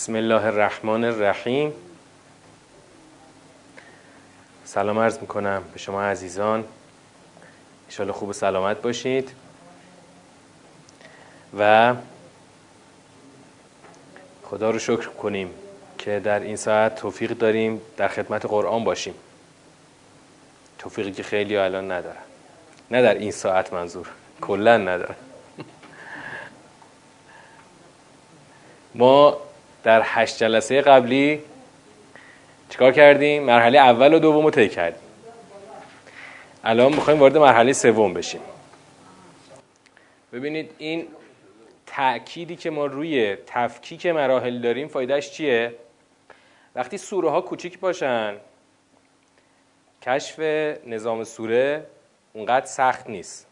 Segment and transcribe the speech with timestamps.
[0.00, 1.72] بسم الله الرحمن الرحیم.
[4.64, 6.64] سلام عرض می‌کنم به شما عزیزان.
[7.84, 9.30] انشالله خوب و سلامت باشید.
[11.58, 11.94] و
[14.44, 15.50] خدا رو شکر کنیم
[15.98, 19.14] که در این ساعت توفیق داریم در خدمت قرآن باشیم.
[20.78, 22.22] توفیقی که خیلی الان ندارن
[22.90, 24.08] نه در این ساعت منظور.
[24.40, 25.16] کلا ندارن
[28.94, 29.49] ما
[29.82, 31.40] در هشت جلسه قبلی
[32.68, 35.00] چیکار کردیم؟ مرحله اول و دوم رو طی کردیم
[36.64, 38.40] الان می‌خوایم وارد مرحله سوم بشیم
[40.32, 41.06] ببینید این
[41.86, 45.74] تأکیدی که ما روی تفکیک مراحل داریم فایدهش چیه؟
[46.74, 48.36] وقتی سوره ها کوچیک باشن
[50.02, 50.40] کشف
[50.86, 51.86] نظام سوره
[52.32, 53.46] اونقدر سخت نیست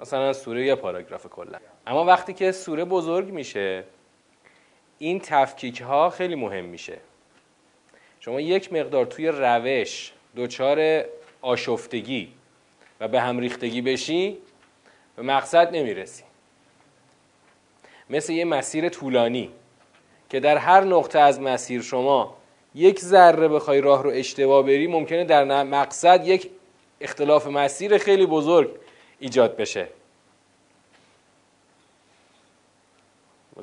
[0.00, 3.84] مثلا سوره یا پاراگراف کلا اما وقتی که سوره بزرگ میشه
[5.02, 6.98] این تفکیک ها خیلی مهم میشه.
[8.20, 11.04] شما یک مقدار توی روش دچار
[11.42, 12.32] آشفتگی
[13.00, 14.38] و به هم ریختگی بشی
[15.16, 16.22] به مقصد نمی‌رسی.
[18.10, 19.50] مثل یه مسیر طولانی
[20.30, 22.36] که در هر نقطه از مسیر شما
[22.74, 26.50] یک ذره بخوای راه رو اشتباه بری ممکنه در مقصد یک
[27.00, 28.70] اختلاف مسیر خیلی بزرگ
[29.18, 29.88] ایجاد بشه.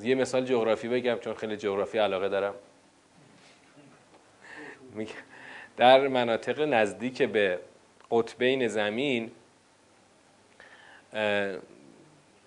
[0.03, 2.53] یه مثال جغرافی بگم چون خیلی جغرافی علاقه دارم.
[5.77, 7.59] در مناطق نزدیک به
[8.11, 9.31] قطبین زمین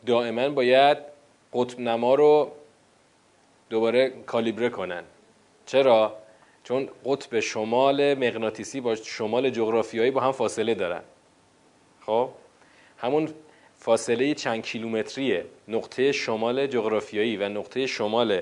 [0.06, 0.98] دائما باید
[1.52, 2.52] قطب نما رو
[3.70, 5.02] دوباره کالیبره کنن.
[5.66, 6.16] چرا؟
[6.64, 11.02] چون قطب شمال مغناطیسی با شمال جغرافیایی با هم فاصله دارن.
[12.00, 12.30] خب؟
[12.98, 13.28] همون
[13.80, 18.40] فاصله چند کیلومتری نقطه شمال جغرافیایی و نقطه شمال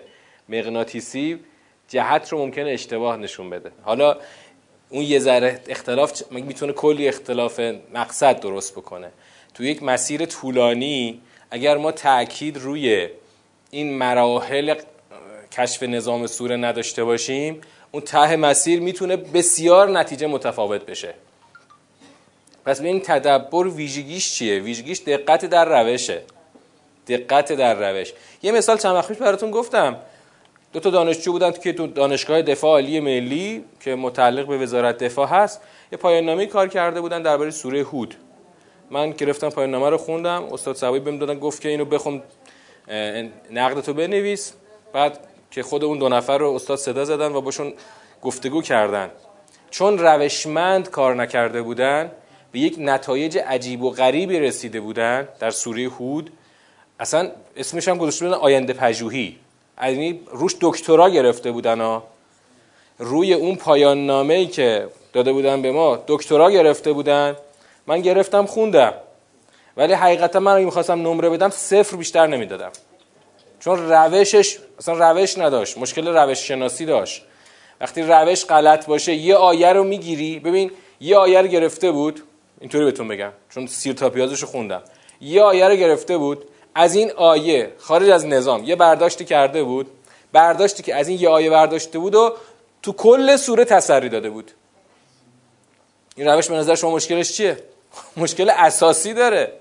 [0.49, 1.39] مغناطیسی
[1.89, 3.73] جهت رو ممکنه اشتباه نشون بده.
[3.83, 4.17] حالا
[4.89, 7.61] اون یه ذره اختلاف می‌تونه کلی اختلاف
[7.95, 9.11] مقصد درست بکنه؟
[9.55, 13.09] تو یک مسیر طولانی اگر ما تاکید روی
[13.71, 14.75] این مراحل
[15.53, 17.61] کشف نظام سوره نداشته باشیم
[17.93, 21.15] اون ته مسیر می‌تونه بسیار نتیجه متفاوت بشه.
[22.69, 26.23] پس این تدبر ویژگیش چیه؟ ویژگیش دقت در روشه.
[27.07, 28.13] دقت در روش.
[28.43, 29.97] یه مثال چند وقت براتون گفتم.
[30.73, 35.29] دو تا دانشجو بودن که تو دانشگاه دفاع عالی ملی که متعلق به وزارت دفاع
[35.29, 35.61] هست
[35.93, 38.15] یه پایان نامه کار کرده بودن درباره سوره هود.
[38.91, 42.23] من گرفتم پایان نامه رو خوندم استاد سوایی بهم دادن گفت که اینو بخون
[43.51, 44.53] نقدتو بنویس.
[44.93, 45.19] بعد
[45.51, 47.73] که خود اون دو نفر رو استاد صدا زدن و باشون
[48.23, 49.11] گفتگو کردن.
[49.71, 52.13] چون روشمند کار نکرده بودن
[52.53, 56.31] به یک نتایج عجیب و غریبی رسیده بودن در سوره هود.
[57.01, 59.37] اصلا اسمش هم گذاشته بودن آینده پژوهی.
[59.83, 62.03] یعنی روش دکترا گرفته بودن ها.
[62.99, 67.37] روی اون پایان نامه ای که داده بودن به ما دکترا گرفته بودن.
[67.87, 68.95] من گرفتم خوندم.
[69.77, 72.71] ولی حقیقتا من اگه می‌خواستم نمره بدم صفر بیشتر نمی‌دادم.
[73.61, 75.79] چون روشش اصلا روش نداشت.
[75.79, 77.23] مشکل روش شناسی داشت.
[77.81, 80.39] وقتی روش غلط باشه یه آیه رو می‌گیری.
[80.39, 80.71] ببین
[81.01, 82.23] یه آیه رو گرفته بود.
[82.61, 84.83] اینطوری بهتون بگم چون سیر تا پیازش خوندم.
[85.21, 89.91] یه آیه رو گرفته بود از این آیه خارج از نظام یه برداشتی کرده بود
[90.33, 92.37] برداشتی که از این یه آیه برداشته بود و
[92.83, 94.51] تو کل سوره تسری داده بود.
[96.17, 97.57] این روش به نظر شما مشکلش چیه؟
[98.17, 99.53] مشکل اساسی داره.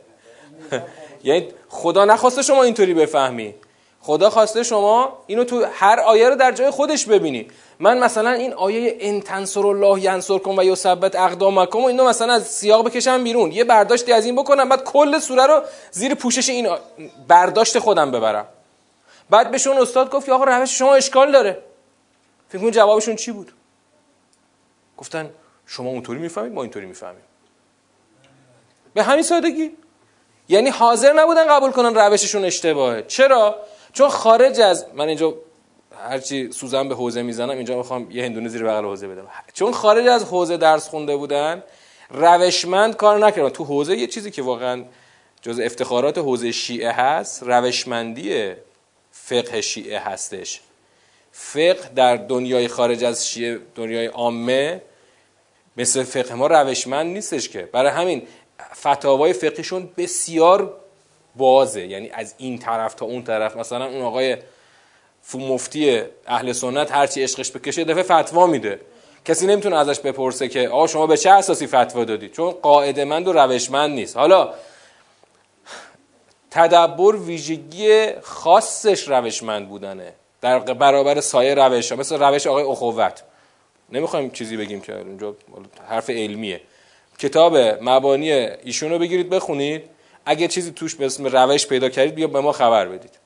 [1.23, 3.55] یعنی خدا نخواسته شما اینطوری بفهمی.
[4.07, 7.47] خدا خواسته شما اینو تو هر آیه رو در جای خودش ببینی.
[7.79, 12.47] من مثلا این آیه ان تنصر الله ینصرکم و یثبت اقدامکم و اینو مثلا از
[12.47, 13.51] سیاق بکشم بیرون.
[13.51, 16.69] یه برداشتی از این بکنم بعد کل سوره رو زیر پوشش این
[17.27, 18.45] برداشت خودم ببرم.
[19.29, 21.63] بعد بهشون استاد گفت آقا روش شما اشکال داره.
[22.49, 23.51] فکر کن جوابشون چی بود؟
[24.97, 25.29] گفتن
[25.65, 27.23] شما اونطوری می‌فهمید ما اینطوری می‌فهمیم.
[28.93, 29.71] به همین سادگی.
[30.49, 33.01] یعنی حاضر نبودن قبول کنن روششون اشتباهه.
[33.01, 33.55] چرا؟
[33.97, 35.33] چون خارج از من اینجا
[36.09, 39.27] هرچی سوزن به حوزه می‌زنم اینجا می‌خوام یه هندونه زیر بغل حوزه بدم.
[39.53, 41.63] چون خارج از حوزه درس خونده بودن
[42.09, 43.49] روشمند کار نکردن.
[43.49, 44.83] تو حوزه یه چیزی که واقعا
[45.41, 48.53] جز افتخارات حوزه شیعه هست روشمندی
[49.11, 50.61] فقه شیعه هستش.
[51.31, 54.81] فقه در دنیای خارج از شیعه دنیای عامه
[55.77, 57.61] مثل فقه ما روشمند نیستش که.
[57.61, 58.27] برای همین
[58.75, 60.73] فتاوای فقهشون بسیار
[61.37, 61.87] بازه.
[61.87, 63.57] یعنی از این طرف تا اون طرف.
[63.57, 64.37] مثلا اون آقای
[65.33, 68.79] مفتی اهل سنت هرچی عشقش بکشه دفعه فتوا میده.
[69.25, 73.27] کسی نمی‌تونه ازش بپرسه که آقا شما به چه اساسی فتوا دادید چون قاعده مند
[73.27, 74.17] و روشمند نیست.
[74.17, 74.53] حالا
[76.51, 80.13] تدبر ویژگی خاصش روشمند بودنه.
[80.41, 83.23] در برابر سایه روش ها مثل روش آقای اخوت.
[83.91, 85.35] نمی‌خوایم چیزی بگیم که اونجا
[85.89, 86.61] حرف علمیه.
[87.19, 89.83] کتاب مبانی ایشون رو بگیرید بخونید.
[90.29, 93.19] اگه چیزی توش به اسم روش پیدا کردید بیا به ما خبر بدید.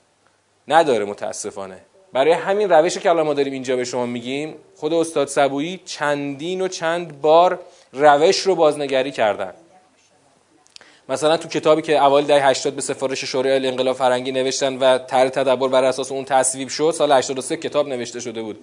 [0.68, 1.77] نداره متاسفانه.
[2.13, 6.62] برای همین روشی که الان ما داریم اینجا به شما میگیم خود استاد سبویی چندین
[6.62, 7.59] و چند بار
[7.94, 9.53] روش رو بازنگری کردن.
[11.09, 15.30] مثلا تو کتابی که اوایل دهه 80 به سفارش شورای انقلاب فرنگی نوشتن و طرح
[15.30, 18.59] تدبر بر اساس اون تصویب شد سال 83 کتاب نوشته شده بود.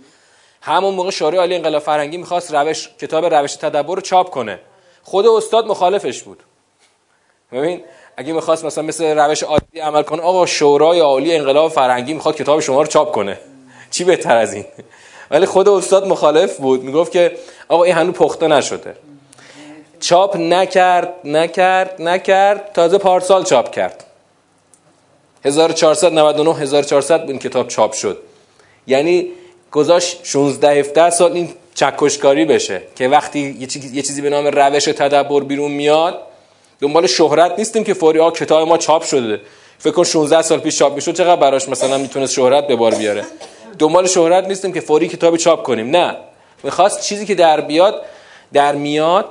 [0.62, 4.61] همون موقع شورای عالی انقلاب فرنگی می‌خواست روش کتاب روش تدبر رو چاپ کنه.
[5.02, 6.43] خود استاد مخالفش بود.
[7.52, 7.85] ببین
[8.19, 12.61] اگه می‌خواست مثلا مثل روش عادی عمل کنه آقا شورای عالی انقلاب فرهنگی می‌خواد کتاب
[12.61, 13.38] شما رو چاپ کنه.
[13.91, 14.65] چی بهتر از این؟
[15.31, 16.82] ولی خود استاد مخالف بود.
[16.82, 17.32] می‌گفت که
[17.69, 18.94] آقا این هنوز پخته نشده.
[20.00, 24.05] چاپ نکرد نکرد نکرد تازه پارسال چاپ کرد.
[25.44, 28.19] 1499 1400 این کتاب چاپ شد.
[28.87, 29.26] یعنی
[29.71, 33.56] گذاشت 16 17 سال این چکشکاری بشه که وقتی
[33.93, 36.28] یه چیزی به نام روش تدبر بیرون میاد
[36.81, 39.41] دنبال شهرت نیستیم که فوری ها کتاب ما چاپ شده.
[39.79, 43.25] فکر کن 16 سال پیش چاپ می‌شد چقدر براش مثلا می‌تونست شهرت به بار بیاره.
[43.79, 46.17] دنبال شهرت نیستیم که فوری کتاب چاپ کنیم نه.
[46.63, 48.03] می‌خواست چیزی که در بیاد
[48.53, 49.25] در میاد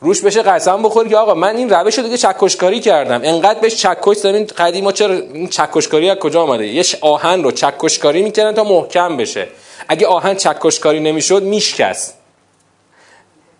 [0.00, 3.20] روش بشه قسم بخوری که آقا من این روش رو دیگه چکشکاری کردم.
[3.24, 8.22] انقدر بهش چکش زمین قدیما چرا این چکشکاری از کجا آمده یه آهن رو چکشکاری
[8.22, 9.48] می‌کردن تا محکم بشه.
[9.88, 12.13] اگه آهن چکشکاری نمی‌شد میشکست.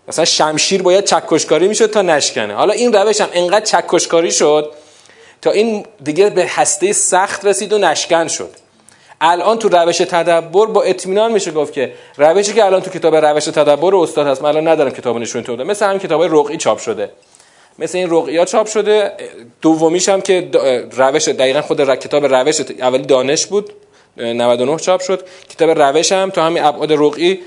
[0.07, 2.53] مثلا شمشیر باید چکشکاری می‌شد تا نشکنه.
[2.53, 4.71] حالا این روش هم انقدر چکشکاری شد
[5.41, 8.49] تا این دیگه به هسته سخت رسید و نشکن شد.
[9.21, 13.45] الان تو روش تدبر با اطمینان میشه گفت که روشی که الان تو کتاب روش
[13.45, 17.09] تدبر استاد هست من الان ندارم کتاب نشون تو مثل همین کتاب رقعی چاپ شده.
[17.79, 19.11] مثل این رقعی چاپ شده.
[19.61, 20.49] دومیش هم که
[20.91, 23.73] روش دقیقا خود کتاب روش اولی دانش بود
[24.17, 25.25] 99 چاپ شد.
[25.49, 27.39] کتاب روش هم تو همین ابعاد رقعی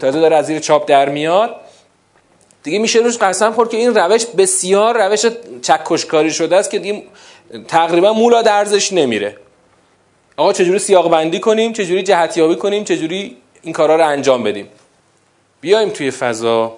[0.00, 1.56] تازه داره از زیر چاپ در میاد.
[2.66, 5.26] دیگه میشه روش قسم خورد که این روش بسیار روش
[5.62, 7.02] چکشکاری شده است که دیگه
[7.68, 9.36] تقریبا مولا درزش نمیره.
[10.36, 14.68] آقا چجوری سیاق بندی کنیم؟ چجوری جهتیابی کنیم؟ چجوری این کارا رو انجام بدیم؟
[15.60, 16.76] بیایم توی فضا.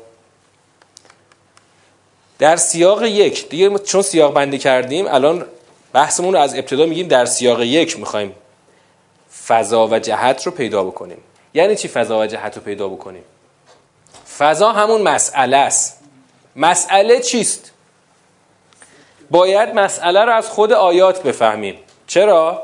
[2.38, 5.44] در سیاق یک دیگه چون سیاق بندی کردیم الان
[5.93, 8.35] بحثمون رو از ابتدا میگیم در سیاق یک می‌خوایم
[9.46, 11.19] فضا و جهت رو پیدا بکنیم.
[11.55, 13.23] یعنی چی فضا و جهت رو پیدا بکنیم؟
[14.38, 16.00] فضا همون مسئله است.
[16.56, 17.73] مسئله چیست؟
[19.31, 21.79] باید مسئله رو از خود آیات بفهمیم.
[22.06, 22.62] چرا؟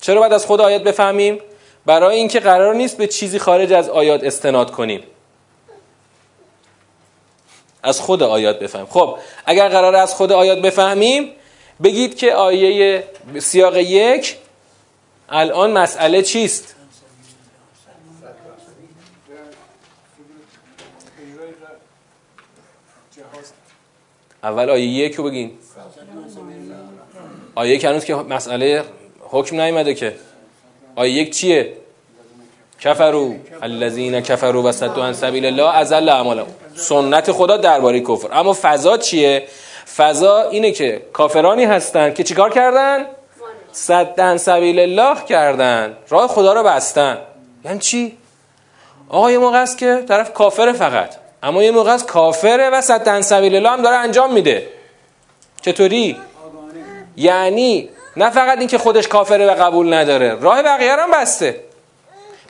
[0.00, 1.40] چرا باید از خود آیات بفهمیم؟
[1.86, 5.02] برای اینکه قرار نیست به چیزی خارج از آیات استناد کنیم.
[7.82, 8.86] از خود آیات بفهمیم.
[8.90, 11.32] خب اگر قرار از خود آیات بفهمیم
[11.82, 13.04] بگید که آیه
[13.38, 14.36] سیاق یک
[15.28, 16.75] الان مسئله چیست؟
[24.44, 25.50] اول آیه یک رو بگین.
[27.54, 28.84] آیه یک هنوز که مسئله
[29.20, 30.16] حکم نیمده که.
[30.96, 31.72] آیه یک چیه؟
[32.80, 36.46] کفرو الذین کفروا و صدوا عن سبیل الله ازل اعمالهم.
[36.74, 38.28] سنت خدا درباره کفر.
[38.32, 39.46] اما فضا چیه؟
[39.96, 43.06] فضا اینه که کافرانی هستن که چیکار کردن؟
[43.72, 45.96] صدن سبیل الله کردن.
[46.08, 47.18] راه خدا رو بستن.
[47.64, 48.16] یعنی چی؟
[49.08, 51.25] آقا یه موقع که طرف کافر فقط.
[51.46, 54.68] اما یه موقع از کافره و صد سبیل الله هم داره انجام میده.
[55.62, 56.16] چطوری؟
[57.16, 60.34] یعنی نه فقط اینکه خودش کافره و قبول نداره.
[60.40, 61.60] راه بقیه هم بسته.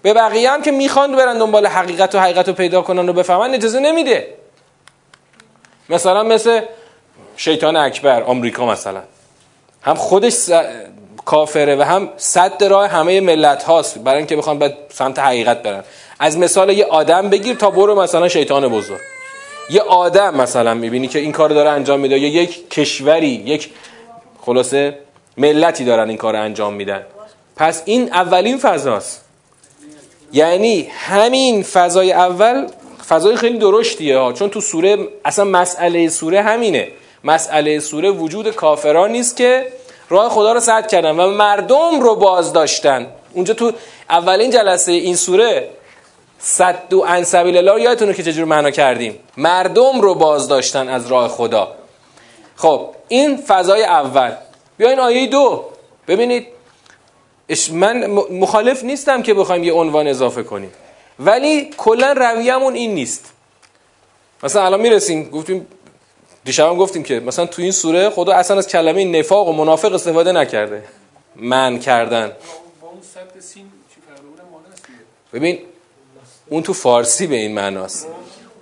[0.03, 3.55] به بقیه هم که می‌خوان برن دنبال حقیقت و حقیقت رو پیدا کنن و بفهمن
[3.55, 4.35] اجازه نمیده.
[5.89, 6.61] مثلا مثل
[7.37, 9.03] شیطان اکبر آمریکا مثلا.
[9.83, 10.51] هم خودش
[11.25, 13.99] کافره و هم صد راه همه ملت هاست.
[13.99, 15.85] برای اینکه بخوان به سمت حقیقت برن.
[16.19, 19.01] از مثال یه آدم بگیر تا برو مثلا شیطان بزرگ.
[19.71, 22.19] یه آدم مثلا می‌بینی که این کار داره انجام میده.
[22.19, 23.71] یا یک کشوری یک
[24.41, 24.99] خلاصه
[25.37, 27.03] ملتی دارن این کار انجام میدن.
[27.57, 29.25] پس این اولین فضاست.
[30.33, 32.67] یعنی همین فضای اول
[33.09, 34.33] فضای خیلی درشتیه ها.
[34.33, 36.89] چون تو سوره اصلا مسئله سوره همینه.
[37.25, 39.67] مسئله سوره وجود کافران نیست که
[40.09, 43.07] راه خدا رو سد کردن و مردم رو باز داشتن.
[43.33, 43.73] اونجا تو
[44.11, 45.69] اولین جلسه این سوره
[46.39, 51.29] صد و انسبیل الله یادتونه که چجور معنا کردیم؟ مردم رو باز داشتن از راه
[51.29, 51.75] خدا.
[52.57, 54.33] خب این فضای اول.
[54.77, 55.65] بیاین آیه دو.
[56.09, 56.47] ببینید
[57.73, 60.73] من مخالف نیستم که بخوایم یه عنوان اضافه کنیم.
[61.19, 63.33] ولی کلا رویمون این نیست.
[64.43, 65.67] مثلا الان می‌رسیم گفتیم
[66.45, 69.95] دیشب هم گفتیم که مثلا تو این سوره خدا اصلا از کلمه نفاق و منافق
[69.95, 70.83] استفاده نکرده.
[71.37, 72.33] من کردن.
[75.33, 75.59] ببین
[76.49, 78.07] اون تو فارسی به این معناست.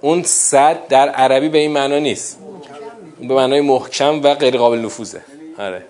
[0.00, 2.38] اون صد در عربی به این معنا نیست.
[3.20, 5.22] به معنای محکم و غیر قابل نفوذه.
[5.58, 5.84] آره.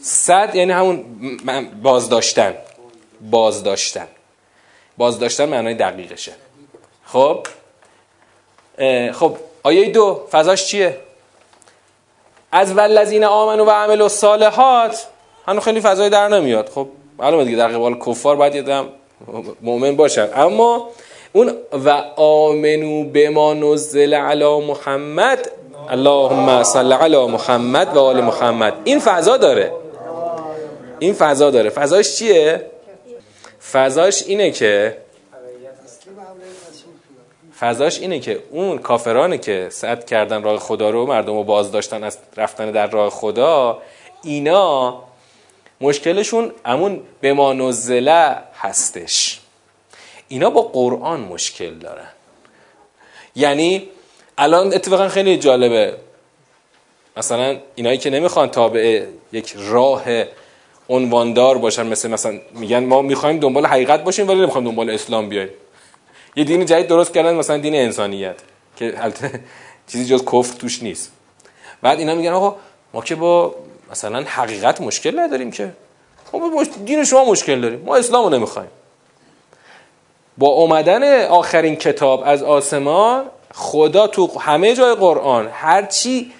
[0.00, 1.04] صد یعنی همون
[1.82, 2.54] بازداشتن.
[3.30, 4.06] بازداشتن.
[4.96, 6.32] بازداشتن معنای دقیقشه.
[7.04, 7.46] خب؟
[9.12, 10.98] خب آیه دو فضاش چیه؟
[12.52, 15.06] از ولذین آمنو و عمل و صالحات
[15.46, 16.68] هنو خیلی فضای در نمیاد.
[16.68, 18.62] خب معلومه دیگه در قبال کفار باید یه
[19.62, 20.28] مؤمن باشن.
[20.34, 20.88] اما
[21.32, 25.50] اون و آمنو به ما نزل علی محمد
[25.90, 28.74] اللهم صل علی محمد و آل محمد.
[28.84, 29.72] این فضا داره.
[30.98, 31.70] این فضا داره.
[31.70, 32.66] فضاش چیه؟
[33.72, 34.96] فضاش اینه که
[37.60, 42.04] فضاش اینه که اون کافرانی که صد کردن راه خدا رو مردم رو باز داشتن
[42.04, 43.78] از رفتن در راه خدا
[44.22, 45.02] اینا
[45.84, 49.40] مشکلشون همون به ما نزله هستش.
[50.28, 52.08] اینا با قرآن مشکل دارن.
[53.36, 53.88] یعنی
[54.38, 55.96] الان اتفاقا خیلی جالبه.
[57.16, 60.04] مثلا اینایی که نمی‌خوان تابع یک راه
[60.88, 65.48] عنواندار باشن مثل مثلا میگن ما می‌خوایم دنبال حقیقت باشیم ولی نمی‌خوایم دنبال اسلام بیایم.
[66.36, 68.36] یه دین جدید درست کردن مثلا دین انسانیت
[68.76, 68.94] که
[69.92, 71.12] چیزی جز کفر توش نیست.
[71.82, 72.56] بعد اینا میگن آقا
[72.94, 73.54] ما که با
[73.94, 75.72] مثلا حقیقت مشکل نداریم که.
[76.32, 76.42] خب
[76.84, 77.80] دین شما مشکل داریم.
[77.80, 78.68] ما اسلامو نمی‌خوایم.
[80.38, 83.24] با اومدن آخرین کتاب از آسمان
[83.54, 86.32] خدا تو همه جای قرآن هرچی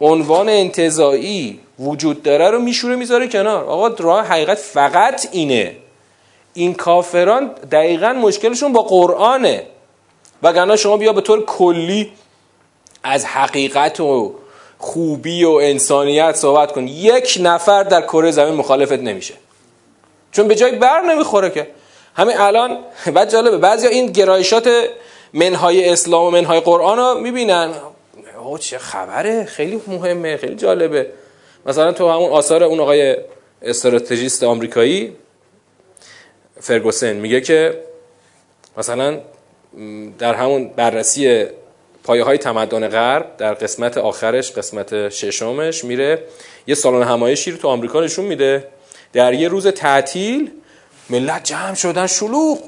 [0.00, 3.64] عنوان انتظایی وجود داره رو میشوره می‌ذاره کنار.
[3.64, 5.76] آقا راه حقیقت فقط اینه.
[6.54, 9.66] این کافران دقیقا مشکلشون با قرآنه.
[10.42, 12.12] وگرنه شما بیا به طور کلی
[13.02, 14.34] از حقیقت و
[14.84, 16.88] خوبی و انسانیت صحبت کن.
[16.88, 19.34] یک نفر در کره زمین مخالفت نمیشه.
[20.32, 21.66] چون به جای بر نمی‌خوره که.
[22.16, 22.78] همین الان
[23.14, 24.70] بعد جالبه بعضی این گرایشات
[25.32, 27.70] منهای اسلام و منهای قرآن رو می‌بینن.
[28.44, 31.06] او چه خبره؟ خیلی مهمه خیلی جالبه.
[31.66, 33.16] مثلا تو همون آثار اون آقای
[33.62, 35.16] استراتژیست آمریکایی
[36.60, 37.80] فرگوسن میگه که
[38.76, 39.20] مثلا
[40.18, 41.46] در همون بررسی
[42.04, 46.24] پایه های تمدن غرب در قسمت آخرش قسمت ششمش میره.
[46.66, 48.68] یه سالن همایشی رو تو آمریکا نشون میده.
[49.12, 50.50] در یه روز تعطیل
[51.10, 52.58] ملت جمع شدن شلوغ.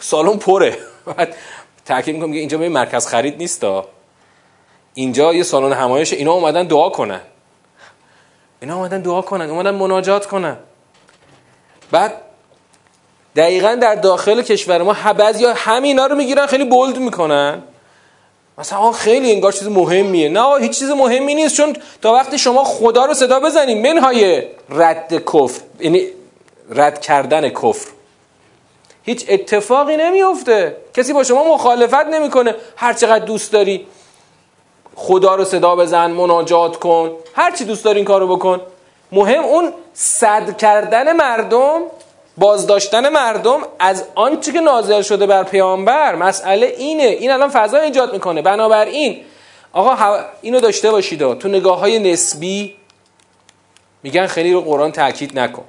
[0.00, 0.76] سالن پره.
[1.06, 1.36] بعد
[1.84, 3.66] تاکید می‌کنم که اینجا به مرکز خرید نیست
[4.94, 7.20] اینجا یه سالن همایش اینا اومدن دعا کنن.
[8.60, 10.56] اینا اومدن دعا کنن اومدن مناجات کنن.
[11.90, 12.12] بعد
[13.36, 17.62] دقیقا در داخل کشور ما بعضی همینا رو می‌گیرن خیلی بولد می‌کنن.
[18.58, 20.28] مثلا خیلی انگار چیز مهمیه.
[20.28, 25.24] نه هیچ چیز مهمی نیست چون تا وقتی شما خدا رو صدا بزنید منهای رد
[25.24, 26.06] کفر یعنی
[26.70, 27.88] رد کردن کفر.
[29.02, 32.54] هیچ اتفاقی نمیفته کسی با شما مخالفت نمی‌کنه.
[32.76, 33.86] هر چقدر دوست داری
[34.94, 37.10] خدا رو صدا بزن مناجات کن.
[37.34, 38.60] هر چی دوست داری این کارو بکن.
[39.12, 41.80] مهم اون صد کردن مردم
[42.38, 47.02] بازداشتن مردم از آنچه که نازل شده بر پیامبر مسئله اینه.
[47.02, 48.42] این الان فضا ایجاد می‌کنه.
[48.42, 49.24] بنابراین
[49.72, 52.76] آقا اینو داشته باشید تو نگاه های نسبی
[54.02, 55.64] میگن خیلی رو قرآن تاکید نکن.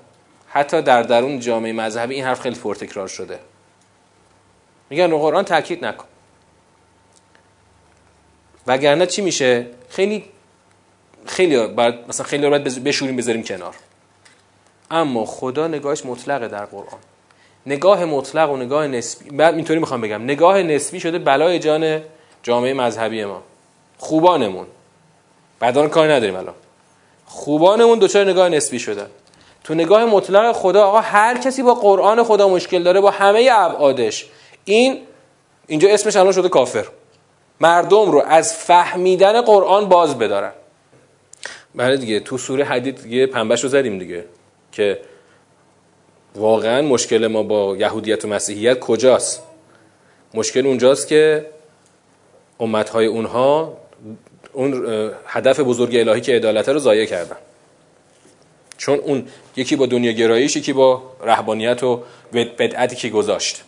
[0.48, 3.40] حتی در درون جامعه مذهبی این حرف خیلی پرتکرار شده.
[4.90, 6.06] میگن رو قرآن تاکید نکن.
[8.68, 10.26] وگرنه چی میشه؟ خیلی
[11.26, 13.76] خیلی باید مثلا خیلی رو باید بشوریم بذاریم کنار.
[14.91, 17.00] اما خدا نگاهش مطلقه در قرآن.
[17.65, 20.24] نگاه مطلق و نگاه نسبی بعد اینطوری می‌خوام بگم.
[20.24, 22.01] نگاه نسبی شده بلای جان
[22.43, 23.43] جامعه مذهبی ما.
[23.98, 24.67] خوبانمون.
[25.60, 26.55] بعدان کاری نداریم الان.
[27.25, 29.08] خوبانمون دوچار نگاه نسبی شدن
[29.63, 34.25] تو نگاه مطلق خدا آقا هر کسی با قرآن خدا مشکل داره با همه ابعادش.
[34.65, 35.00] این
[35.67, 36.86] اینجا اسمش الان شده کافر.
[37.60, 40.51] مردم رو از فهمیدن قرآن باز بدارن.
[41.75, 44.25] بله دیگه تو سوره حدید دیگه پنبش رو زدیم دیگه.
[44.72, 45.00] که
[46.36, 49.44] واقعا مشکل ما با یهودیت و مسیحیت کجاست؟
[50.34, 51.46] مشکل اونجاست که
[52.60, 53.78] امتهای اونها
[54.54, 54.86] اون
[55.26, 57.38] هدف بزرگ الهی که عدالت رو ضایع کردن.
[58.78, 63.64] چون اون یکی با دنیا گراییش یکی با رهبانیت و بدعتی که گذاشت.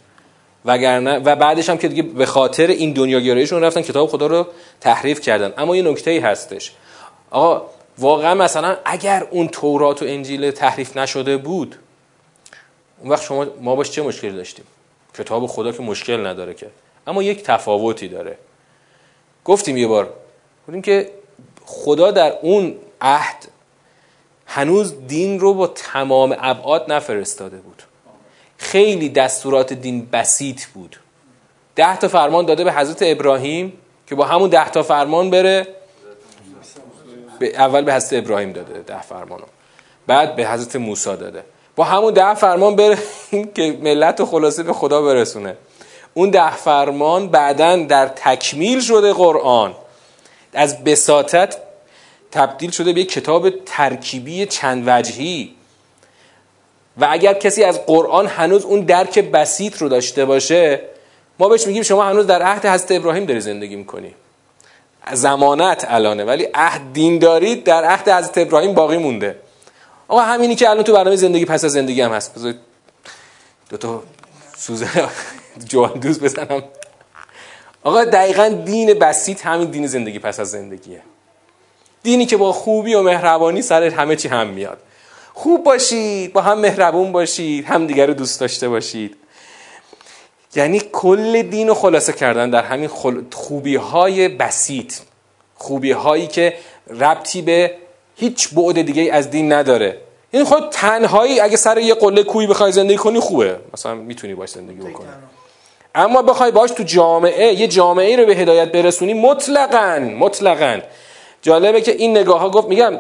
[0.65, 4.48] وگرنه و بعدش هم که دیگه به خاطر این دنیا گراییشون رفتن کتاب خدا رو
[4.81, 5.53] تحریف کردن.
[5.58, 6.72] اما یه نکته ای هستش.
[7.31, 7.65] آقا
[8.01, 11.75] واقعا مثلا اگر اون تورات و انجیل تحریف نشده بود
[13.00, 14.65] اون وقت شما ما باش چه مشکلی داشتیم؟
[15.13, 16.67] کتاب خدا که مشکل نداره که.
[17.08, 18.38] اما یک تفاوتی داره.
[19.46, 20.13] گفتیم یه بار
[20.67, 21.10] گفتیم که
[21.65, 23.48] خدا در اون عهد
[24.46, 27.84] هنوز دین رو با تمام ابعاد نفرستاده بود.
[28.58, 31.00] خیلی دستورات دین بسیط بود.
[31.75, 33.74] ده تا فرمان داده به حضرت ابراهیم
[34.08, 35.67] که با همون ده تا فرمان بره
[37.48, 39.43] اول به حضرت ابراهیم داده ده فرمانو.
[40.07, 41.43] بعد به حضرت موسی داده.
[41.75, 42.98] با همون ده فرمان بره
[43.55, 45.57] که ملت و خلاصه به خدا برسونه.
[46.13, 49.75] اون ده فرمان بعدا در تکمیل شده قرآن.
[50.53, 51.57] از بساطت
[52.31, 55.55] تبدیل شده به یک کتاب ترکیبی چند وجهی.
[56.98, 60.79] و اگر کسی از قرآن هنوز اون درک بسیط رو داشته باشه
[61.39, 64.15] ما بهش میگیم شما هنوز در عهد حضرت ابراهیم داری زندگی می‌کنی.
[65.13, 69.36] زمانت الانه ولی عهد دین دارید در عهد حضرت ابراهیم باقی مونده.
[70.08, 72.36] آقا همینی که الان تو برنامه زندگی پس از زندگی هم هست.
[72.36, 72.60] بذارید
[73.70, 74.03] دو تا
[74.58, 74.88] سوزه
[75.70, 76.63] جوان دوست بزنم.
[77.84, 81.01] آقا دقیقا دین بسیط همین دین زندگی پس از زندگیه.
[82.03, 84.77] دینی که با خوبی و مهربانی سر همه چی هم میاد.
[85.34, 89.17] خوب باشید با هم مهربون باشید هم دیگر رو دوست داشته باشید.
[90.55, 92.89] یعنی کل دین رو خلاصه کردن در همین
[93.34, 94.93] خوبی های بسیط.
[95.55, 96.53] خوبی هایی که
[97.00, 97.72] ربطی به
[98.15, 99.98] هیچ بعد دیگه از دین نداره.
[100.31, 103.58] این خود تنهایی اگه سر یه قله کوی بخوای زندگی کنی خوبه.
[103.74, 105.08] مثلا می‌تونی باش زندگی بکنی.
[105.96, 110.79] اما بخوای باش تو جامعه یه جامعه رو به هدایت برسونی مطلقا مطلقا.
[111.41, 112.93] جالبه که این نگاه ها گفت میگم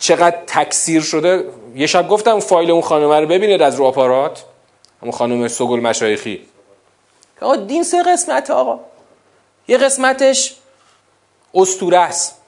[0.00, 1.44] چقدر تکثیر شده.
[1.76, 4.44] یه شب گفتم فایل اون خانم رو ببینید از رو آپارات.
[5.02, 6.40] همون خانم سگل مشایخی.
[7.42, 8.80] آقا دین سه قسمت آقا.
[9.68, 10.54] یه قسمتش
[11.54, 12.40] استوره است.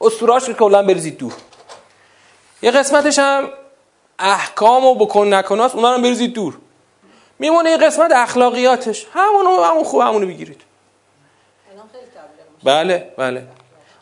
[0.00, 1.32] استوراش که کلا بریزید دور.
[2.62, 3.48] یه قسمتش هم
[4.18, 6.58] احکام و بکن نکناست اونا رو بریزید دور.
[7.38, 9.06] میمونه یه قسمت اخلاقیاتش.
[9.12, 10.62] همونو همون خوب همونو بگیرید
[12.64, 13.46] بله بله.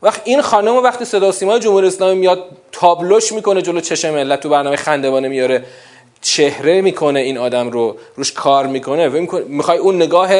[0.03, 4.49] وقت این خانم وقتی صدا سیمای جمهوری اسلامی میاد تابلوش می‌کنه جلو چشم ملت تو
[4.49, 5.64] برنامه خندوانه میاره.
[6.23, 9.09] چهره می‌کنه این آدم رو روش کار می‌کنه.
[9.49, 10.31] می‌خوای اون نگاه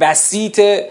[0.00, 0.82] بسیط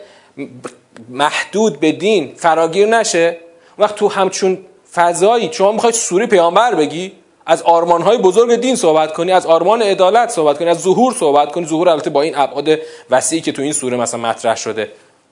[1.09, 3.37] محدود به دین فراگیر نشه؟
[3.77, 4.57] وقت تو همچون
[4.93, 7.11] فضایی شما می‌خوای سوری پیامبر بگی
[7.45, 11.51] از آرمان های بزرگ دین صحبت کنی از آرمان عدالت صحبت کنی از ظهور صحبت
[11.51, 11.65] کنی.
[11.65, 14.87] ظهور البته با این ابعاد وسیعی که تو این سوره مثلا مطرح شده.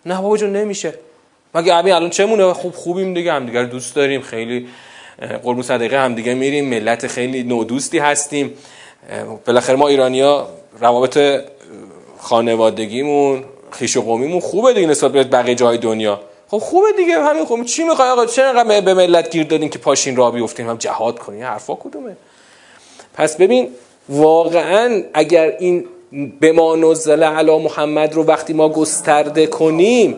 [0.06, 0.93] نه بابا جون نمیشه.
[1.56, 4.21] مگه ابی الان چمونه خوب خوبیم دیگه هم دیگه دوست داریم.
[4.21, 4.67] خیلی
[5.43, 6.69] قربون صدقه هم دیگه میریم.
[6.69, 8.53] ملت خیلی نودوستی هستیم.
[9.45, 10.47] بالاخره ما ایرانیا
[10.79, 11.19] روابط
[12.19, 16.19] خانوادگیمون خیش و قومیمون خوبه دیگه نسبت به بقیه جای دنیا.
[16.47, 20.15] خب خوبه دیگه همین خوب چی می‌خوای آقا؟ چرا به ملت گیر دادین که پاشین
[20.15, 22.17] را بیفتیم هم جهاد کنین؟ حرفا کدومه؟
[23.13, 23.69] پس ببین
[24.09, 25.85] واقعا اگر این
[26.39, 30.15] به ما نزل علی محمد رو وقتی ما گسترده کنیم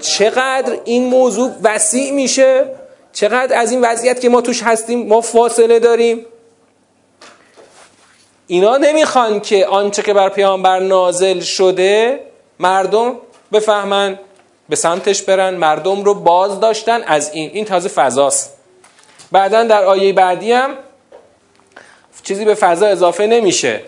[0.00, 2.64] چقدر این موضوع وسیع میشه؟
[3.12, 6.26] چقدر از این وضعیت که ما توش هستیم ما فاصله داریم؟
[8.46, 12.20] اینا نمی‌خوان که آنچه که بر پیامبر نازل شده
[12.58, 13.16] مردم
[13.52, 14.18] بفهمن
[14.68, 17.50] به سمتش برن مردم رو باز داشتن از این.
[17.52, 18.58] این تازه فضاست.
[19.32, 20.70] بعدا در آیه بعدی هم
[22.22, 23.80] چیزی به فضا اضافه نمیشه.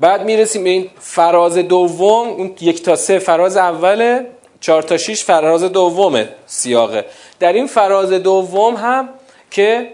[0.00, 4.26] بعد می‌رسیم به این فراز دوم اون یک تا سه فراز اوله
[4.60, 7.04] چهار تا شیش فراز دومه سیاقه.
[7.40, 9.08] در این فراز دوم هم
[9.50, 9.90] که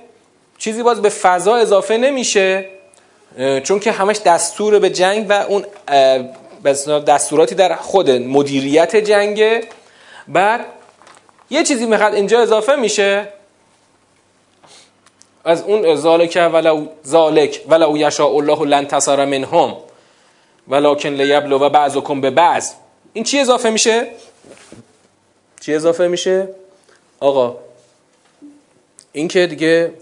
[0.59, 2.69] چیزی باز به فضا اضافه نمیشه.
[3.39, 5.65] چون که همش دستور به جنگ و اون
[7.07, 9.65] دستوراتی در خود مدیریت جنگه.
[10.29, 10.67] بعد
[11.51, 13.29] یه چیزی می‌خواد اینجا اضافه میشه.
[15.45, 19.77] از اون ذالک ولو ذالک ولو یشاء الله لن تصر منهم
[20.69, 22.71] ولکن لیبلو و بعضکم به بعض.
[23.13, 24.07] این چی اضافه میشه؟
[25.61, 26.49] چی اضافه میشه؟
[27.21, 27.57] آقا
[29.13, 29.93] این که دیگه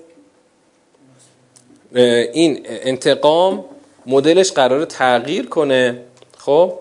[1.93, 3.65] این انتقام
[4.07, 6.01] مدلش قرار تغییر کنه.
[6.39, 6.73] خب؟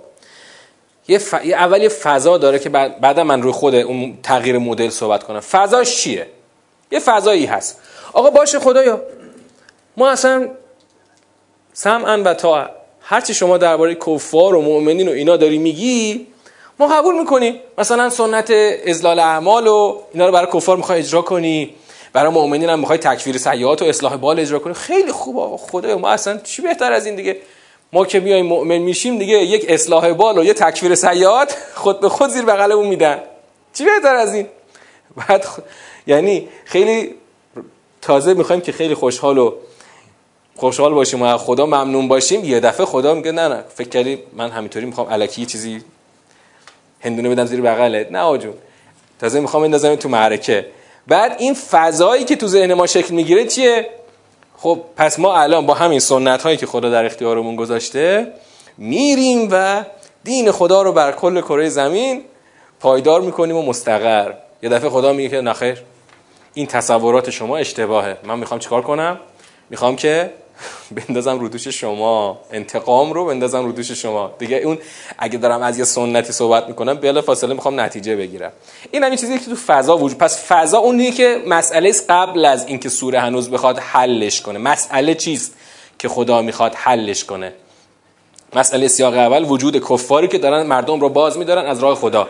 [1.07, 1.35] یه, ف...
[1.45, 5.23] یه اول یه فضا داره که بعد بعدا من روی خود اون تغییر مدل صحبت
[5.23, 5.39] کنم.
[5.39, 6.27] فضاش چیه؟
[6.91, 7.81] یه فضایی هست.
[8.13, 9.01] آقا باشه خدایا.
[9.97, 10.49] ما اصلا
[11.73, 12.69] سمعا و تا
[13.01, 16.27] هرچی شما درباره کفار و مؤمنین و اینا داری میگی
[16.79, 17.55] ما قبول می‌کنیم.
[17.77, 18.51] مثلا سنت
[18.87, 21.75] ازلال اعمال و اینا رو برای کفار می‌خوای اجرا کنی.
[22.13, 24.73] برای مؤمنین هم می‌خوای تکفیر سیئات و اصلاح بال اجرا کنی.
[24.73, 27.37] خیلی خوب آقا خدایا ما اصلا چی بهتر از این دیگه؟
[27.93, 32.09] ما که بیایم مؤمن میشیم دیگه یک اصلاح بال و یه تکفیر سیئات خود به
[32.09, 33.19] خود زیر بغلمون میدن.
[33.73, 34.47] چی بهتر از این؟
[35.15, 35.45] بعد
[36.07, 37.15] یعنی خیلی
[38.01, 39.53] تازه می‌خوایم که خیلی خوشحال و
[40.55, 42.45] خوشحال باشیم و خدا ممنون باشیم.
[42.45, 45.81] یه دفعه خدا میگه نه نه فکر کردی من همینطوری می‌خوام الکی چیزی
[47.01, 48.11] هندونه بدم زیر بغلت.
[48.11, 48.53] نه آجون
[49.19, 50.65] تازه می‌خوام بندازم تو معرکه.
[51.07, 53.89] بعد این فضایی که تو ذهن ما شکل می‌گیره چیه؟
[54.57, 58.33] خب پس ما الان با همین سنت هایی که خدا در اختیارمون گذاشته
[58.77, 59.83] میریم و
[60.23, 62.23] دین خدا رو بر کل کره زمین
[62.79, 64.33] پایدار می‌کنیم و مستقر.
[64.63, 65.81] یه دفعه خدا میگه که نخیر
[66.53, 68.17] این تصورات شما اشتباهه.
[68.23, 69.19] من می‌خوام چیکار کنم؟
[69.69, 70.33] می‌خوام که
[70.91, 72.39] بندازم رو دوش شما.
[72.51, 74.31] انتقام رو بندازم رو دوش شما.
[74.39, 74.77] دیگه اون
[75.17, 78.51] اگه دارم از یه سنتی صحبت می‌کنم بلا فاصله می‌خوام نتیجه بگیرم.
[78.91, 82.89] این همین چیزی که تو فضا وجود پس فضا اونیه که مسئله قبل از اینکه
[82.89, 84.59] سوره هنوز بخواد حلش کنه.
[84.59, 85.53] مسئله چیست
[85.99, 87.53] که خدا می‌خواد حلش کنه؟
[88.55, 92.27] مسئله سیاق اول وجود کفاری که دارن مردم رو باز میدارن از راه خدا.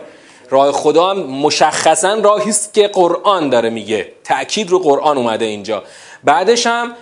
[0.50, 4.08] راه خدا هم مشخصا راهی است که قرآن داره میگه.
[4.24, 5.84] تأکید رو قرآن اومده اینجا.
[6.24, 6.94] بعدش هم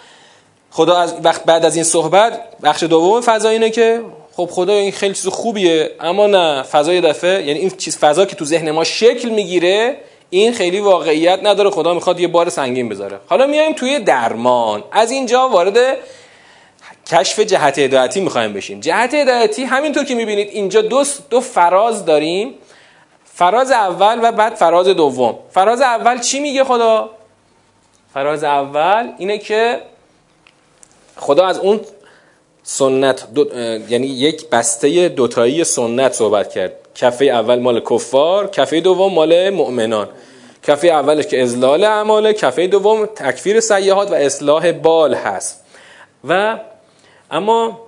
[0.76, 4.02] خدا از وقت بعد از این صحبت بخش دوم فضا اینه که
[4.36, 8.36] خب خدا این خیلی چیز خوبیه اما نه فضای دفعه یعنی این چیز فضا که
[8.36, 9.98] تو ذهن ما شکل می‌گیره
[10.30, 13.20] این خیلی واقعیت نداره خدا می‌خواد یه بار سنگین بذاره.
[13.28, 14.84] حالا میایم توی درمان.
[14.92, 15.78] از اینجا وارد
[17.12, 18.80] کشف جهت هدایتی می‌خوایم بشیم.
[18.80, 22.54] جهت هدایتی همینطور که می‌بینید اینجا دو, دو فراز داریم.
[23.34, 25.40] فراز اول و بعد فراز دوم.
[25.52, 27.10] فراز اول چی میگه خدا؟
[28.14, 29.82] فراز اول اینه که
[31.18, 31.80] خدا از اون
[32.64, 33.28] سنت
[33.90, 36.72] یعنی یک بسته دوتایی سنت صحبت کرد.
[36.96, 40.10] کفه اول مال کفار کفه دوم مال مؤمنان.
[40.64, 45.64] کفه اولش که ازلال اعماله کفه دوم تکفیر سیاحات و اصلاح بال هست.
[46.28, 46.60] و
[47.32, 47.82] اما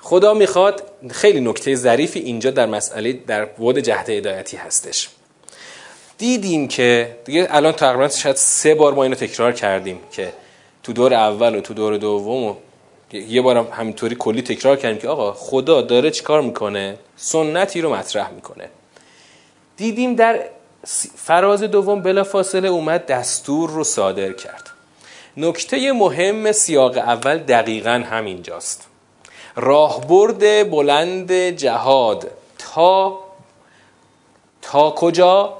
[0.00, 5.08] خدا می‌خواد خیلی نکته ظریفی اینجا در مسئله در بود جهت هدایتی هستش.
[6.18, 10.32] دیدیم که دیگه الان تقریبا شاید سه بار ما اینو تکرار کردیم که
[10.84, 12.54] تو دور اول و تو دور دوم و
[13.12, 17.94] یه بار هم همینطوری کلی تکرار کردیم که آقا خدا داره چیکار می‌کنه؟ سنتی رو
[17.94, 18.68] مطرح می‌کنه.
[19.76, 20.44] دیدیم در
[21.16, 24.70] فراز دوم بلا فاصله اومد دستور رو صادر کرد.
[25.36, 28.86] نکته مهم سیاق اول دقیقا همینجاست.
[29.56, 33.18] راهبرد بلند جهاد تا
[34.62, 35.58] تا کجا؟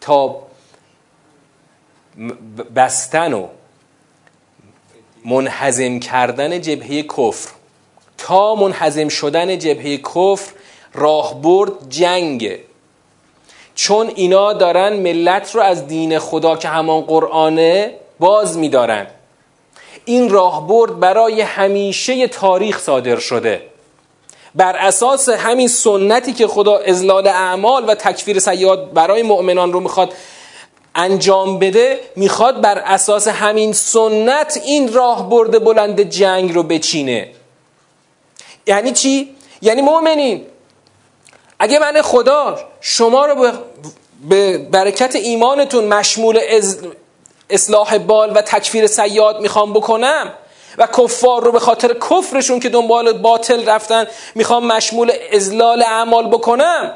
[0.00, 0.42] تا
[2.76, 3.48] بستن و
[5.26, 7.50] منحزم کردن جبهه کفر.
[8.18, 10.52] تا منحزم شدن جبهه کفر
[10.94, 12.58] راهبرد جنگ.
[13.74, 19.06] چون اینا دارن ملت رو از دین خدا که همان قرآنه باز میدارن.
[20.04, 23.62] این راهبرد برای همیشه تاریخ صادر شده.
[24.54, 30.12] بر اساس همین سنتی که خدا ازلال اعمال و تکفیر سیاد برای مؤمنان رو می‌خواد
[30.96, 37.28] انجام بده می‌خواد بر اساس همین سنت این راه برده بلند جنگ رو بچینه
[38.66, 40.46] یعنی چی؟ یعنی مؤمنین
[41.58, 43.52] اگه من خدا شما رو
[44.28, 46.40] به برکت ایمانتون مشمول
[47.50, 50.32] اصلاح بال و تکفیر سیاد می‌خوام بکنم
[50.78, 56.92] و کفار رو به خاطر کفرشون که دنبال باطل رفتن می‌خوام مشمول ازلال اعمال بکنم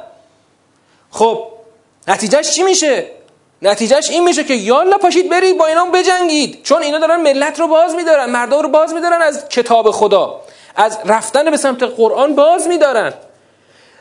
[1.11, 1.47] خب
[2.09, 3.07] نتیجهش چی میشه
[3.63, 6.63] نتیجهش این میشه که یالا پاشید برید با اینا بجنگید.
[6.63, 10.41] چون اینا دارن ملت رو باز میدارن مردم رو باز میدارن از کتاب خدا
[10.77, 13.15] از رفتن به سمت قرآن باز میدارن.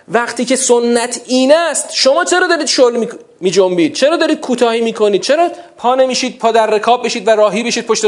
[0.07, 3.05] وقتی که سنت این است شما چرا دارید شل
[3.39, 7.63] می جنبید چرا دارید کوتاهی می‌کنید؟ چرا پا نمیشید؟ پا در رکاب بشید و راهی
[7.63, 8.05] بشید پشت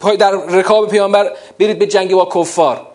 [0.00, 2.86] پای در رکاب پیامبر برید به جنگ با کفار.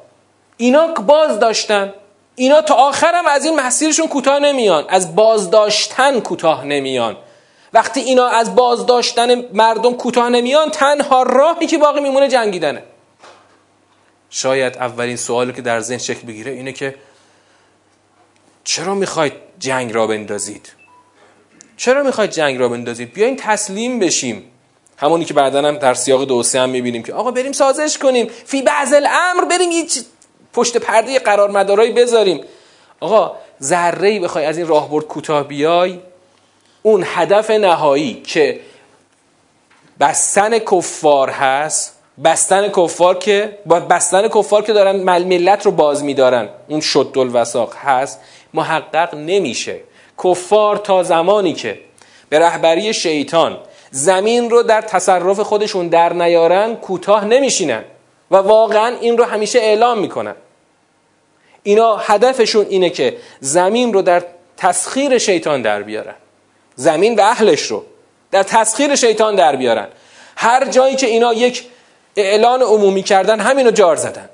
[0.57, 1.93] اینا باز داشتن.
[2.35, 4.85] اینا تا آخرم از این مسیرشون کوتاه نمیان.
[4.89, 7.17] از بازداشتن کوتاه نمیان.
[7.73, 12.83] وقتی اینا از بازداشتن مردم کوتاه نمیان تنها راهی که باقی میمونه جنگیدنه.
[14.29, 16.95] شاید اولین سوالی که در ذهن شکل بگیره اینه که
[18.63, 20.73] چرا می‌خواید جنگ را بندازید؟
[21.77, 24.51] چرا می‌خواید جنگ را بندازید؟ بیاین تسلیم بشیم.
[24.97, 28.27] همونی که بعدا هم در سیاق دو سه هم می‌بینیم که آقا بریم سازش کنیم.
[28.45, 29.86] فی بعض الامر بریم یه
[30.53, 32.43] پشت پرده قرار مدارایی بذاریم.
[32.99, 35.99] آقا ذره ای بخوای از این راهبرد کوتاه بیای
[36.83, 38.59] اون هدف نهایی که
[39.99, 43.57] بستن کفار هست بستن کفار که
[43.89, 48.19] بستن کفار که دارن ملت رو باز میدارن اون شد الوساق هست
[48.53, 49.79] محقق نمیشه.
[50.23, 51.79] کفار تا زمانی که
[52.29, 53.57] به رهبری شیطان
[53.91, 57.83] زمین رو در تصرف خودشون در نیارن کوتاه نمیشینن
[58.31, 60.35] و واقعا این رو همیشه اعلام می‌کنن.
[61.63, 64.23] اینا هدفشون اینه که زمین رو در
[64.57, 66.15] تسخیر شیطان در بیارن.
[66.75, 67.83] زمین و اهلش رو
[68.31, 69.88] در تسخیر شیطان در بیارن.
[70.36, 71.63] هر جایی که اینا یک
[72.15, 74.29] اعلان عمومی کردن همینو جار زدن.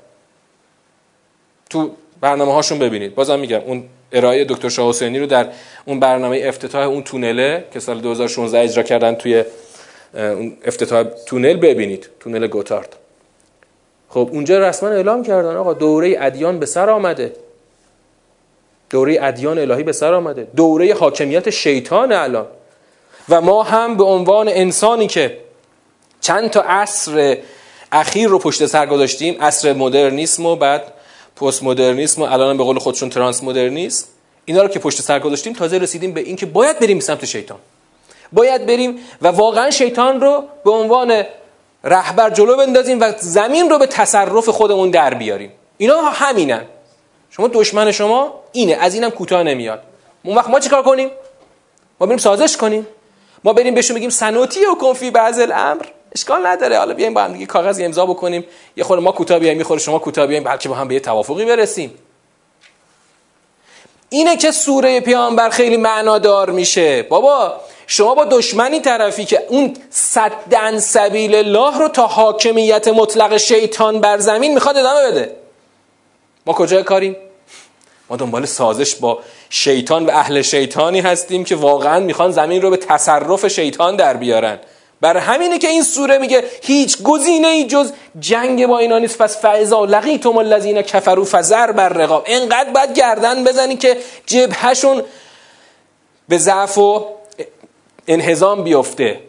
[1.70, 3.14] تو برنامه هاشون ببینید.
[3.14, 5.48] بازم میگم اون ارائه دکتر شاه حسینی رو در
[5.84, 9.44] اون برنامه افتتاح اون تونله که سال 2016 اجرا کردن توی
[10.14, 12.08] اون افتتاح تونل ببینید.
[12.20, 12.96] تونل گوتارد.
[14.08, 17.32] خب اونجا رسما اعلام کردن آقا دوره ادیان به سر آمده.
[18.90, 20.46] دوره ادیان الهی به سر آمده.
[20.56, 22.46] دوره حاکمیت شیطان الان.
[23.28, 25.38] و ما هم به عنوان انسانی که
[26.20, 27.36] چند تا عصر
[27.92, 30.92] اخیر رو پشت سر گذاشتیم عصر مدرنیسم و بعد
[31.36, 34.06] پست مدرنیسم و الان به قول خودشون ترانس مدرنیسم
[34.44, 37.58] اینا رو که پشت سر گذاشتیم تازه رسیدیم به اینکه باید بریم سمت شیطان.
[38.32, 41.22] باید بریم و واقعا شیطان رو به عنوان
[41.84, 45.50] رهبر جلو بندازیم و زمین رو به تصرف خودمون در بیاریم.
[45.78, 46.64] اینا همینن.
[47.30, 49.82] شما دشمن شما اینه از اینم کوتاه نمیاد.
[50.22, 51.10] اون وقت ما چیکار کنیم؟
[52.00, 52.86] ما بریم سازش کنیم.
[53.44, 56.78] ما بریم بهشون بگیم سنوتی و کنفی بعض الامر اشکال نداره.
[56.78, 58.44] حالا بیایم با هم دیگه کاغذ امضا بکنیم.
[58.76, 61.44] یه خورده ما کوتاه بیایم یه شما کوتاه بیایم بلکه با هم به یه توافقی
[61.44, 61.94] برسیم.
[64.08, 67.02] اینه که سوره پیامبر خیلی معنادار میشه.
[67.02, 74.00] بابا شما با دشمنی طرفی که اون صدن سبیل الله رو تا حاکمیت مطلق شیطان
[74.00, 75.36] بر زمین می‌خواد ادامه بده.
[76.50, 77.16] ما کجای کاریم؟
[78.08, 79.18] ما دنبال سازش با
[79.50, 84.58] شیطان و اهل شیطانی هستیم که واقعا می‌خوان زمین رو به تصرف شیطان در بیارن.
[85.00, 89.18] بر همینه که این سوره میگه هیچ گزینه ای جز جنگ با اینا نیست.
[89.18, 95.02] پس فعضا لقیتم الذین کفروا فزر بر رقاب اینقدر باید گردن بزنی که جبهشون
[96.28, 97.06] به ضعف و
[98.08, 99.20] انهزام بیفته.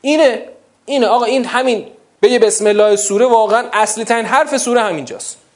[0.00, 0.42] اینه
[0.86, 1.06] اینه.
[1.06, 1.86] آقا این همین.
[2.20, 5.47] به بسم الله سوره واقعا اصلی ترین حرف سوره همینجاست.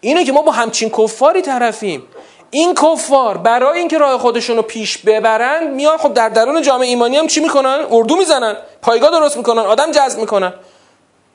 [0.00, 2.02] اینه که ما با همچین کفاری طرفیم.
[2.50, 7.16] این کفار برای اینکه راه خودشون رو پیش ببرن میان خب در درون جامعه ایمانی
[7.16, 8.56] هم چی می‌کنن؟ اردو می‌زنن.
[8.82, 9.62] پایگاه درست می‌کنن.
[9.62, 10.52] آدم جذب می‌کنن.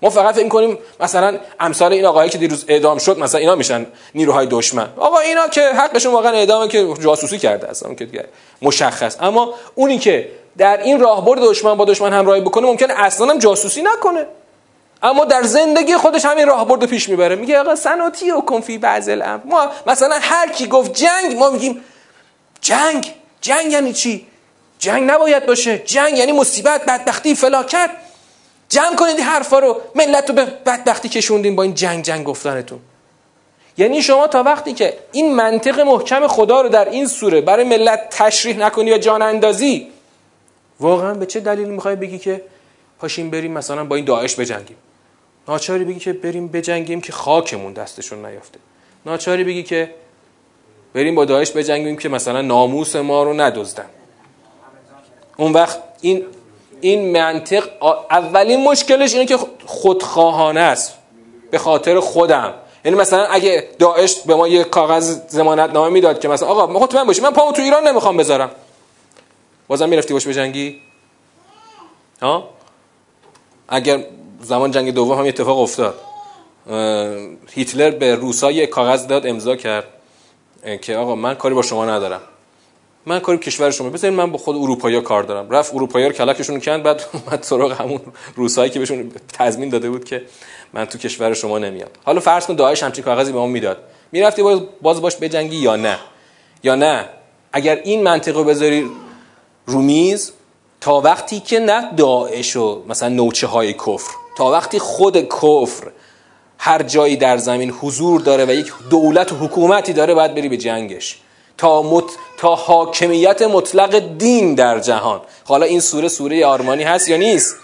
[0.02, 3.86] ما فقط فکر کنیم مثلا امثال این آقایی که دیروز اعدام شد مثلا اینا میشن
[4.16, 4.90] نیروهای دشمن.
[4.98, 8.26] آقا اینا که حقشون واقعا اعدامه که جاسوسی کرده اصلا که دیگه
[8.62, 9.18] مشخص.
[9.22, 13.82] اما اونی که در این راهبرد دشمن با دشمن همراهی بکنه ممکنه اصلا هم جاسوسی
[13.82, 14.26] نکنه.
[15.04, 17.36] اما در زندگی خودش همین راهبرد پیش می‌بره.
[17.36, 19.44] میگه آقا سناتی و کنفی بعض الامر.
[19.46, 21.82] ما مثلا هر کی گفت جنگ ما میگیم
[22.62, 23.14] جنگ.
[23.42, 24.28] جنگ یعنی چی؟
[24.80, 25.80] جنگ نباید باشه.
[25.80, 27.90] جنگ یعنی مصیبت بدبختی فلاکت.
[28.70, 29.82] جمع کنید حرفا رو.
[29.96, 32.80] ملت رو به بدبختی کشوندین با این جنگ جنگ گفتنتون.
[33.78, 38.10] یعنی شما تا وقتی که این منطق محکم خدا رو در این سوره برای ملت
[38.10, 39.88] تشریح نکنی و جان اندازی
[40.80, 42.42] واقعا به چه دلیل می‌خوای بگی که
[43.00, 44.78] پاشیم بریم مثلا با این داعش بجنگیم
[45.48, 48.60] ناچاری بگی که بریم بجنگیم که خاکمون دستشون نیافته.
[49.06, 49.96] ناچاری بگی که
[50.94, 53.86] بریم با داعش بجنگیم که مثلا ناموس ما رو ندزدن.
[55.38, 56.26] اون وقت این
[56.82, 57.70] این منطق
[58.12, 60.94] اولین مشکلش اینه که خودخواهانه است
[61.52, 62.54] به خاطر خودم.
[62.86, 67.04] یعنی مثلا اگه داعش به ما یه کاغذ زمانت نامه می‌داد که مثلا آقا مطمئن
[67.04, 68.52] باشی من پامو تو ایران نمی‌خوام بذارم.
[69.68, 70.82] بازم می‌رفتی باش بجنگی؟
[72.22, 72.50] ها؟
[73.68, 74.04] اگر
[74.46, 75.96] زمان جنگ دوم هم اتفاق افتاد.
[77.52, 79.86] هیتلر به روسا یه کاغذ داد امضا کرد.
[80.82, 82.22] که آقا من کاری با شما ندارم.
[83.06, 85.50] من کاری کشور شما بذارین من با خود اروپایی کار دارم.
[85.50, 88.00] رفت اروپایی رو کلکشون کند بعد اومد سراغ همون
[88.36, 90.26] روسایی که بهشون تضمین داده بود که
[90.74, 91.90] من تو کشور شما نمیام.
[92.04, 93.78] حالا فرض کن داعش همچین کاغذی به ما می‌داد.
[94.12, 95.98] می‌رفتی باز باز باش بجنگی یا نه؟
[96.64, 97.10] یا نه؟
[97.54, 98.90] اگر این منطقه بذاری
[99.66, 100.32] رومیز
[100.82, 104.25] تا وقتی که نه داعش و مثلا نوچه های کفر.
[104.36, 105.92] تا وقتی خود کفر
[106.58, 110.58] هر جایی در زمین حضور داره و یک دولت و حکومتی داره باید بری به
[110.58, 111.18] جنگش.
[111.58, 112.04] تا, مت...
[112.38, 115.22] تا حاکمیت مطلق دین در جهان.
[115.46, 117.56] حالا این سوره سوره آرمانی هست یا نیست؟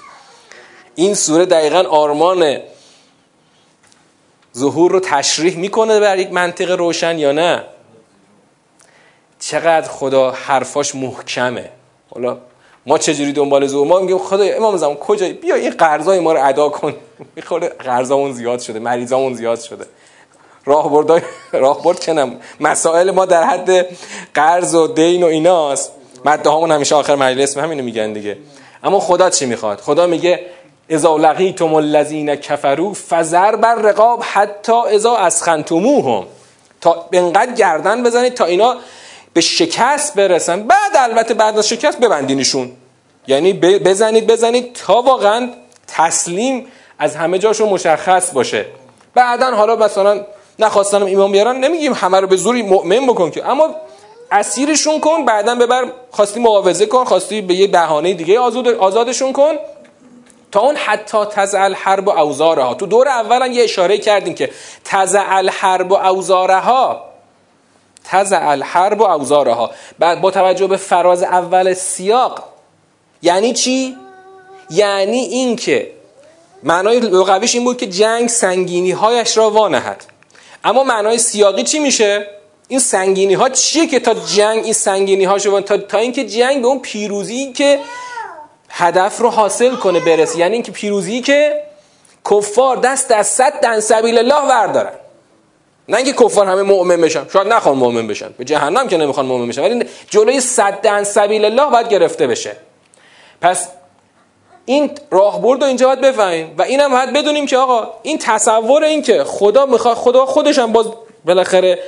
[0.95, 2.57] این سوره دقیقا آرمان
[4.57, 7.63] ظهور رو تشریح می‌کنه بر یک منطق روشن یا نه؟
[9.39, 11.69] چقدر خدا حرفاش محکمه.
[12.09, 12.37] حالا
[12.85, 16.47] ما چجوری دنبال ظهور ما میگیم خدا امام زمان کجایی؟ بیا این قرضای ما رو
[16.47, 16.93] ادا کن.
[17.35, 19.85] می‌خوره قرضامون زیاد شده مریضامون زیاد شده.
[20.65, 23.87] راهبرد راهبرد کنم مسائل ما در حد
[24.33, 25.91] قرض و دین و ایناست.
[26.25, 28.37] مده هامون همیشه آخر مجلس همینو میگن دیگه.
[28.83, 30.39] اما خدا چی می‌خواد؟ خدا میگه
[30.89, 36.25] اذا لقیتم الذین کفروا فزر بر رقاب حتی اذا اسخنتموهم.
[36.81, 38.75] تا انقدر گردن بزنید تا اینا
[39.33, 40.63] به شکست برسن.
[40.63, 42.71] بعد البته بعد از شکست ببندینشون.
[43.27, 45.49] یعنی بزنید بزنید تا واقعا
[45.87, 46.67] تسلیم
[46.99, 48.65] از همه جاشون مشخص باشه.
[49.13, 50.25] بعدا حالا مثلا
[50.59, 53.49] نخواستنم ایمان بیارن نمیگیم همه رو به زوری مؤمن بکن که.
[53.49, 53.75] اما
[54.31, 59.55] اسیرشون کن بعدا ببر خواستی معاوضه کن خواستی به یه بهانه دیگه آزاد آزادشون کن.
[60.51, 62.73] تا اون حتی تزعل حرب و اوزارها.
[62.73, 64.49] تو دور اولا یه اشاره کردیم که
[64.85, 67.10] تزعل حرب و اوزارها
[68.03, 69.71] تزعل حرب و اوزارها.
[70.21, 72.43] با توجه به فراز اول سیاق
[73.21, 73.97] یعنی چی؟
[74.69, 75.91] یعنی اینکه
[76.63, 80.03] معنای لغویش این بود که جنگ سنگینی هایش را وانهد.
[80.63, 82.27] اما معنای سیاقی چی میشه؟
[82.67, 86.61] این سنگینی ها چیه که تا جنگ این سنگینی ها شو تا, تا اینکه جنگ
[86.61, 87.79] به اون پیروزی که
[88.69, 91.63] هدف رو حاصل کنه برسه یعنی اینکه پیروزی که
[92.31, 94.93] کفار دست از صد دن سبیل الله وردارن.
[95.89, 97.25] نه اینکه کفار همه مؤمن بشن.
[97.33, 98.33] شاید نخوان مؤمن بشن.
[98.37, 99.61] به جهنم که نمی‌خوان مؤمن بشن.
[99.61, 102.55] ولی جلوی صد سبیل الله باید گرفته بشه.
[103.41, 103.67] پس
[104.65, 106.55] این راهبرد رو اینجا باید بفهمیم.
[106.57, 110.71] و اینم باید بدونیم که آقا این تصور این که خدا می‌خواد خدا خودش هم
[110.71, 110.85] باز
[111.25, 111.79] بالاخره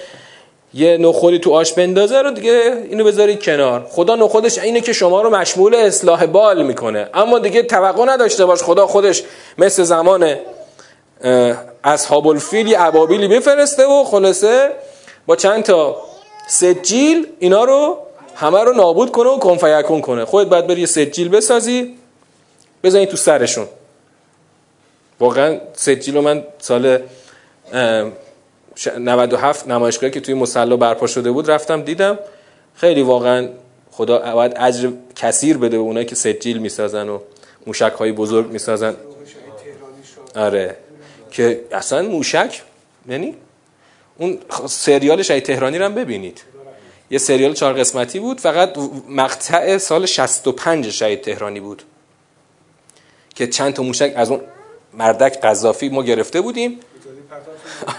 [0.73, 3.87] یه نخودی تو آش بندازه رو دیگه اینو بذارید کنار.
[3.89, 7.09] خدا نخودش اینه که شما رو مشمول اصلاح بال می‌کنه.
[7.13, 9.23] اما دیگه توقع نداشته باش خدا خودش
[9.57, 10.35] مثل زمان
[11.83, 14.71] اصحاب الفیل یه عبابیلی بفرسته و خلاصه
[15.25, 15.97] با چند تا
[16.47, 17.97] سجیل اینا رو
[18.35, 20.25] همه رو نابود کنه و کنفیکون کنه.
[20.25, 21.97] خودت باید بری سجیل بسازی
[22.83, 23.67] بزنی تو سرشون.
[25.19, 26.99] واقعا سجیل رو من سال
[28.99, 32.19] 97 نمایشگاهی که توی مسلا برپا شده بود رفتم دیدم.
[32.75, 33.49] خیلی واقعا
[33.91, 37.19] خدا باید اجر کثیر بده به اونایی که سجیل می‌سازن و
[37.67, 38.95] موشک های بزرگ می‌سازن
[40.35, 40.77] آره.
[41.33, 42.61] که اصلا موشک
[43.09, 43.35] یعنی
[44.17, 46.41] اون سریال شهید تهرانی رو هم ببینید.
[47.11, 48.77] یه سریال چهار قسمتی بود فقط
[49.09, 51.83] مقطع سال 65 شهید تهرانی بود.
[53.35, 54.41] که چند تا موشک از اون
[54.93, 56.79] مردک قذافی ما گرفته بودیم.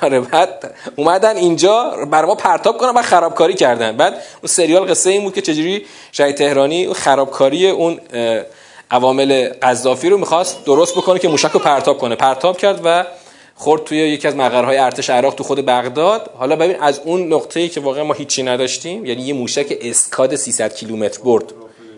[0.02, 3.96] آره بعد اومدن اینجا بر ما پرتاب کنن و خرابکاری کردن.
[3.96, 8.00] بعد اون سریال قصه این بود که چجوری شهید تهرانی خرابکاری اون
[8.90, 12.16] عوامل قذافی رو می‌خواست درست بکنه که موشک رو پرتاب کنه.
[12.16, 13.04] پرتاب کرد و
[13.54, 16.30] خورد توی یکی از مقرهای ارتش عراق تو خود بغداد.
[16.34, 20.74] حالا ببین از اون نقطه‌ای که واقعا ما هیچی نداشتیم یعنی یه موشک اسکاد 300
[20.74, 21.44] کیلومتر برد.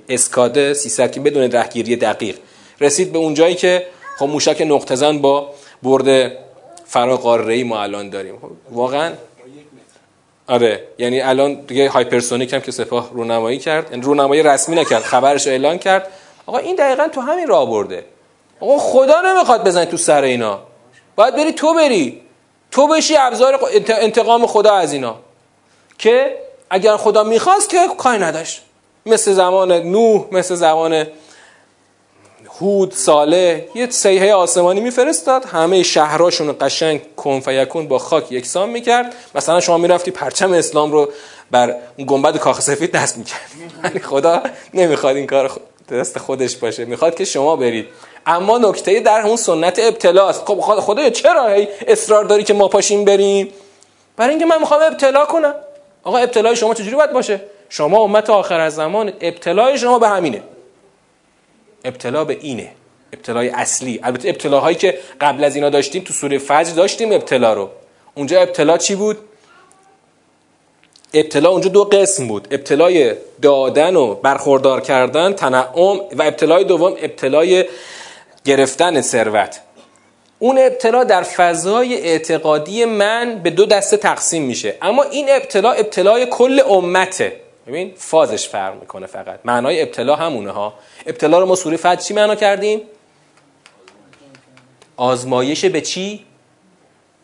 [0.08, 2.36] اسکاد 300 که بدون رهگیری دقیق.
[2.80, 3.86] رسید به اون جایی که
[4.18, 5.50] خب موشک نقطه زن با
[5.82, 6.32] برد
[6.84, 8.38] فرا قاره ما الان داریم.
[8.42, 9.12] خب واقعا
[10.48, 13.90] آره یعنی الان دیگه هایپرسونیک هم که سپاه رونمایی کرد.
[13.90, 16.08] یعنی رونمایی رسمی نکرد خبرش اعلان کرد.
[16.46, 18.04] آقا این دقیقا تو همین راه برده.
[18.60, 20.60] آقا خدا نمی‌خواد بزنی تو سر اینا.
[21.16, 22.20] باید بری تو بری.
[22.70, 25.16] تو بشی ابزار انتقام خدا از اینا.
[25.98, 26.36] که
[26.70, 28.62] اگر خدا می‌خواست که کاری نداشت.
[29.06, 31.06] مثل زمان نوح مثل زمان
[32.60, 35.44] هود ساله یه سیحه آسمانی میفرستاد.
[35.44, 39.14] همه شهراشون قشنگ کن فیکون با خاک یکسان می‌کرد.
[39.34, 41.08] مثلا شما می‌رفتی پرچم اسلام رو
[41.50, 41.76] بر
[42.06, 43.50] گنبد کاخ سفید دست می‌کرد
[43.84, 44.42] یعنی خدا
[44.74, 46.84] نمی‌خواد این کار دست خودش باشه.
[46.84, 47.86] می‌خواد که شما برید.
[48.26, 50.44] اما نکته در اون سنت ابتلاست.
[50.46, 53.48] خب خدا چرا هی اصرار داری که ما پاشیم بریم؟
[54.16, 55.54] برای اینکه من می‌خوام ابتلا کنم.
[56.04, 60.42] آقا ابتلای شما چجوری باید باشه؟ شما امت آخر از زمان ابتلای شما به همینه.
[61.84, 62.72] ابتلا به اینه.
[63.12, 64.00] ابتلای اصلی.
[64.02, 67.68] البته ابتلاهایی که قبل از اینا داشتیم تو سوره فجر داشتیم ابتلا رو.
[68.14, 69.18] اونجا ابتلا چی بود؟
[71.14, 72.48] ابتلا اونجا دو قسم بود.
[72.50, 77.64] ابتلای دادن و برخوردار کردن تنعم و ابتلای دوم ابتلای
[78.46, 79.60] گرفتن ثروت.
[80.38, 84.74] اون ابتلا در فضای اعتقادی من به دو دسته تقسیم میشه.
[84.82, 87.40] اما این ابتلا ابتلای کل امته.
[87.66, 89.40] ببین فازش فرق می‌کنه فقط.
[89.44, 90.74] معنای ابتلا همونه ها.
[91.06, 92.80] ابتلا رو ما سوره فجر چی معنا کردیم؟
[94.96, 96.24] آزمایش به چی؟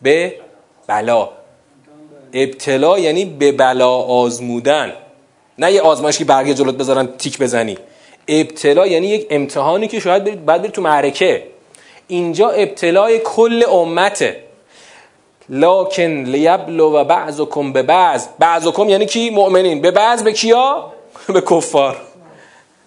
[0.01, 0.35] به
[0.87, 1.29] بلا.
[2.33, 4.93] ابتلا یعنی به بلا آزمودن.
[5.57, 7.77] نه یه آزمایش که برگه جلوت بذارن تیک بزنی.
[8.27, 11.43] ابتلا یعنی یک امتحانی که شاید برید بعد برید تو معرکه.
[12.07, 14.43] اینجا ابتلای کل امته.
[15.49, 18.27] لکن لیبلو و بعضکم به بعض.
[18.39, 19.81] بعضکم یعنی کی؟ مؤمنین.
[19.81, 20.93] به بعض به کیا؟
[21.33, 21.97] به کفار.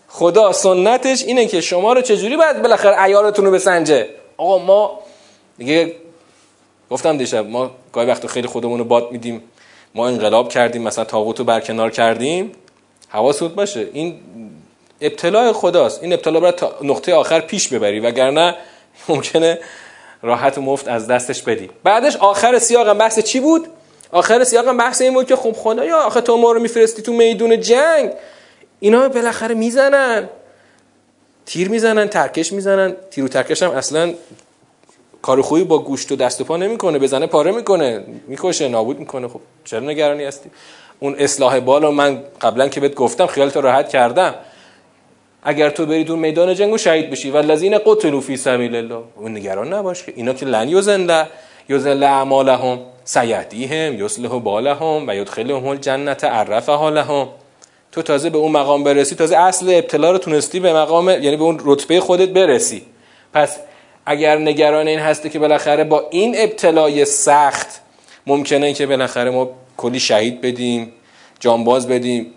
[0.08, 4.98] خدا سنتش اینه که شما رو چجوری باید بالاخره عیارتون رو بسنجه؟ آقا ما
[5.58, 5.92] دیگه
[6.90, 9.42] گفتم دیشب ما گاهی وقت خیلی خودمون رو باد میدیم.
[9.94, 12.52] ما انقلاب کردیم مثلا تاغوت رو برکنار کردیم.
[13.08, 13.88] حواست باشه.
[13.92, 14.14] این
[15.00, 16.02] ابتلاع خداست.
[16.02, 18.54] این ابتلا باید تا نقطه آخر پیش ببری وگرنه
[19.08, 19.58] ممکنه
[20.22, 21.70] راحت و مفت از دستش بدی.
[21.84, 23.66] بعدش آخر سیاق بحث چی بود؟
[24.12, 27.12] آخر سیاق بحث این بود که خب خدا یا آخه تو ما رو میفرستی تو
[27.12, 28.10] میدون جنگ.
[28.80, 30.28] اینا بالاخره می‌زنن.
[31.46, 32.96] تیر می‌زنن ترکش می‌زنن.
[33.10, 34.14] تیر و ترکش هم اصلا
[35.22, 38.04] کار خوبی با گوشت و دست و پا نمی‌کنه بزنه پاره می‌کنه.
[38.26, 39.28] می‌کشه نابود می‌کنه.
[39.28, 40.50] خب چرا نگرانی هستی؟
[41.00, 44.34] اون اصلاح بالا من قبلا که بهت گفتم خیالت راحت کردم.
[45.48, 47.30] اگر تو بری تو میدان جنگ و شهید بشی.
[47.30, 51.26] و لذین قتلوا فی سبیل الله اون نگران نباش که اینا که لن یزنده
[51.68, 57.28] یزل اعمالهم سیهدیهم یصلح بالهم و یدخلهم الجنت عرفها لهم
[57.92, 61.44] تو تازه به اون مقام برسی تازه اصل ابتلا رو تونستی به مقام یعنی به
[61.44, 62.82] اون رتبه خودت برسی.
[63.32, 63.56] پس
[64.06, 67.80] اگر نگران این هسته که بالاخره با این ابتلای سخت
[68.26, 70.92] ممکنه که بالاخره ما کلی شهید بدیم
[71.40, 72.32] جانباز بدیم.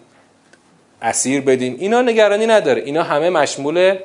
[1.01, 2.81] اسیر بدیم اینا نگرانی نداره.
[2.81, 3.97] اینا همه مشمول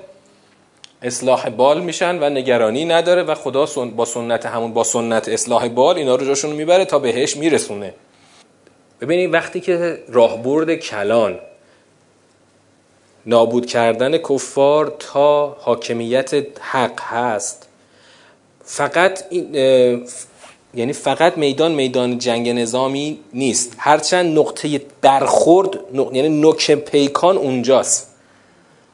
[1.03, 3.67] اصلاح بال میشن و نگرانی نداره و خدا
[3.97, 7.95] با سنت همون با سنت اصلاح بال اینا رو جاشون می‌بره تا بهش میرسونه.
[9.01, 11.39] ببینید وقتی که راهبرد کلان
[13.27, 16.31] نابود کردن کفار تا حاکمیت
[16.61, 17.69] حق هست
[18.65, 19.25] فقط
[20.77, 23.73] یعنی فقط میدان میدان جنگ نظامی نیست.
[23.79, 28.15] هرچند نقطه برخورد یعنی نوک پیکان اونجاست.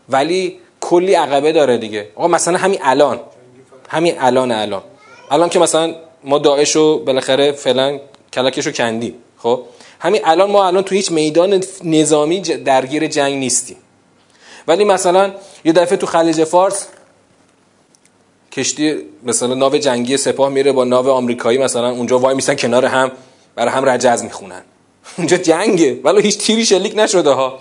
[0.08, 2.08] ولی کلی عقبه داره دیگه.
[2.14, 3.20] آقا مثلا همین الان.
[3.88, 4.82] همین الان الان.
[5.30, 8.00] الان که مثلا ما داعش رو بالاخره فعلا
[8.32, 9.62] کلکش رو کندیم خب؟
[10.00, 13.76] همین الان ما الان تو هیچ میدان نظامی درگیر جنگ نیستیم.
[14.68, 15.32] ولی مثلا
[15.64, 16.86] یه دفعه تو خلیج فارس
[18.52, 23.10] کشتی مثلا ناو جنگی سپاه میره با ناو آمریکایی مثلا اونجا وای میسن کنار هم
[23.54, 24.62] برای هم رجز می‌خونن.
[25.18, 27.58] اونجا جنگه ولی هیچ تیری شلیک نشده ها.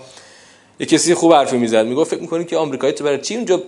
[0.80, 3.62] یه کسی خوب حرفی می‌زد می‌گفت فکر می‌کنی که آمریکایی تو برای چی اونجا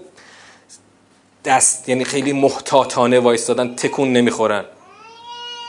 [1.44, 4.64] دست یعنی خیلی محتاطانه وایستادن تکون نمی‌خورن؟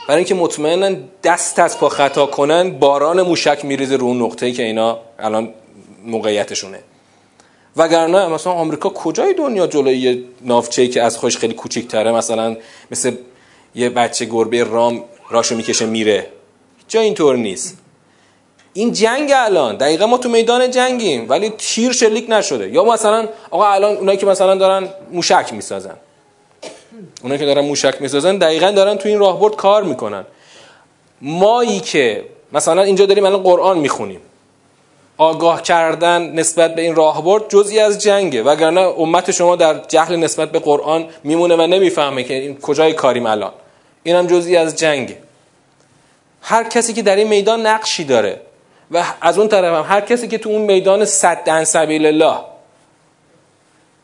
[0.08, 4.62] برای اینکه مطمئنا دست از پا خطا کنن باران موشک میریزه رو اون نقطه‌ای که
[4.62, 5.54] اینا الان
[6.04, 6.80] موقعیتشونه.
[7.76, 12.56] وگرنه مثلا آمریکا کجای دنیا جلوی یه ناوچه‌ای که از خوش خیلی کوچیک‌تره؟ مثلا
[12.90, 13.12] مثل
[13.74, 16.26] یه بچه گربه رام راشو می‌کشه میره.
[16.88, 17.78] جا اینطور نیست.
[18.72, 22.70] این جنگ الان دقیقا ما تو میدان جنگیم ولی تیر شلیک نشده.
[22.70, 25.96] یا مثلا آقا الان اونایی که مثلا دارن موشک می‌سازن.
[27.22, 30.24] اونایی که دارن موشک می‌سازن دقیقا دارن تو این راهبرد کار می‌کنن.
[31.22, 34.20] مایی که مثلا اینجا داریم الان قرآن می‌خونیم.
[35.18, 38.42] آگاه کردن نسبت به این راهبرد جزئی از جنگه.
[38.42, 43.26] وگرنه امت شما در جهل نسبت به قرآن میمونه و نمی‌فهمه که این کجای کاریم
[43.26, 43.52] الان.
[44.02, 45.18] اینم جزئی از جنگه.
[46.42, 48.40] هر کسی که در این میدان نقشی داره
[48.90, 52.36] و از اون طرف هم هر کسی که تو اون میدان صد سبیل الله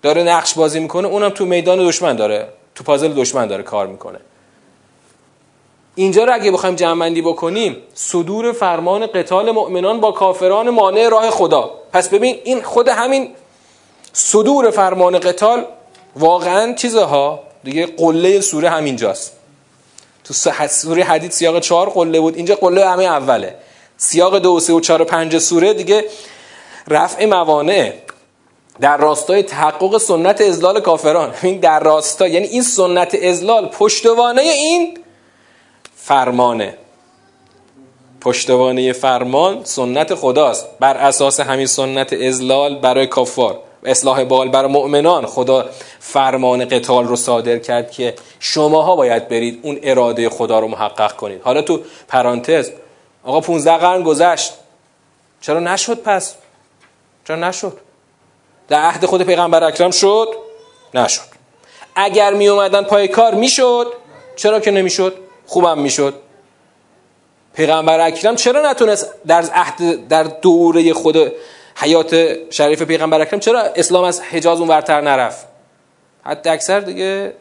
[0.02, 4.18] داره نقش بازی می‌کنه اونم تو میدان دشمن داره تو پازل دشمن داره کار می‌کنه.
[5.95, 11.70] اینجا رو اگه بخوایم جمعندی بکنیم صدور فرمان قتال مؤمنان با کافران مانع راه خدا.
[11.93, 13.28] پس ببین این خود همین
[14.12, 15.64] صدور فرمان قتال
[16.16, 19.32] واقعا چیزها؟ دیگه قله سوره همینجاست.
[20.24, 20.34] تو
[20.68, 22.36] سوره حدید سیاق چهار قله بود.
[22.36, 23.55] اینجا قله همه اوله.
[23.97, 26.05] سیاق دو و سه و چهار و پنج سوره دیگه
[26.88, 27.93] رفع موانع.
[28.80, 31.34] در راستای تحقق سنت ازلال کافران.
[31.43, 34.99] این در راستا یعنی این سنت ازلال پشتوانه این
[36.11, 36.74] فرمانه.
[38.20, 40.66] پشتوانه فرمان سنت خداست.
[40.80, 45.26] بر اساس همین سنت ازلال برای کافار اصلاح بال برای مؤمنان.
[45.26, 45.68] خدا
[46.00, 51.42] فرمان قتال رو صادر کرد که شماها باید برید اون اراده خدا رو محقق کنید.
[51.42, 52.70] حالا تو پرانتز
[53.24, 54.52] آقا 15 قرن گذشت.
[55.40, 56.34] چرا نشد پس؟
[57.26, 57.78] چرا نشد؟
[58.68, 60.28] در عهد خود پیغمبر اکرم شد؟
[60.94, 61.22] نشد.
[61.94, 63.86] اگر می اومدن پای کار می‌شد؟
[64.36, 66.14] چرا که نمی‌شد؟ خوبم می‌شد.
[67.55, 71.32] پیغمبر اکرم چرا نتونست در عهد در دوره خود
[71.76, 75.46] حیات شریف پیغمبر اکرم چرا اسلام از حجاز اون ورتر نرفت؟
[76.24, 77.32] حتی اکثر دیگه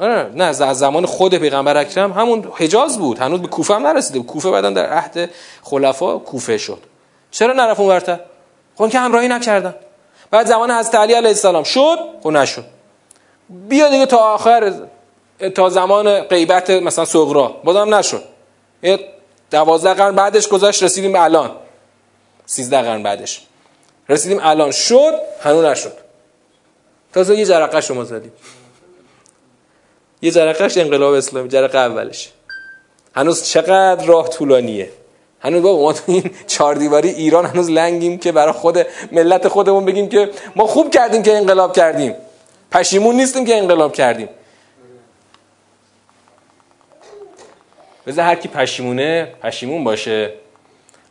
[0.00, 3.18] آره، نه از زمان خود پیغمبر اکرم همون حجاز بود.
[3.18, 5.30] هنوز به کوفه هم نرسیده کوفه بعدن در عهد
[5.62, 6.82] خلفا کوفه شد.
[7.30, 8.20] چرا نرفت اون ورتر
[8.76, 9.74] خب که همراهی نکردن.
[10.30, 12.64] بعد زمان حضرت علی علیه السلام شد؟ خب نشد.
[13.48, 14.72] بیا دیگه تا آخر
[15.54, 17.48] تا زمان غیبت مثلا صغرا.
[17.64, 18.22] بازم نشد.
[18.82, 18.98] یه
[19.50, 21.50] دوازده قرن بعدش گذاشت رسیدیم به الان.
[22.46, 23.42] سیزده قرن بعدش.
[24.08, 24.70] رسیدیم الان.
[24.70, 25.92] شد هنوز نشد.
[27.14, 28.32] تازه یه جرقه شما زدیم.
[30.22, 32.32] یه جرقهش انقلاب اسلامی جرقه اولش.
[33.16, 34.90] هنوز چقدر راه طولانیه.
[35.40, 39.84] هنوز بابا ما تو این چهار دیواری ایران هنوز لنگیم که برای خود ملت خودمون
[39.84, 42.14] بگیم که ما خوب کردیم که انقلاب کردیم.
[42.72, 44.28] پشیمون نیستیم که انقلاب کردیم.
[48.08, 50.32] بذار هر کی پشیمونه پشیمون باشه.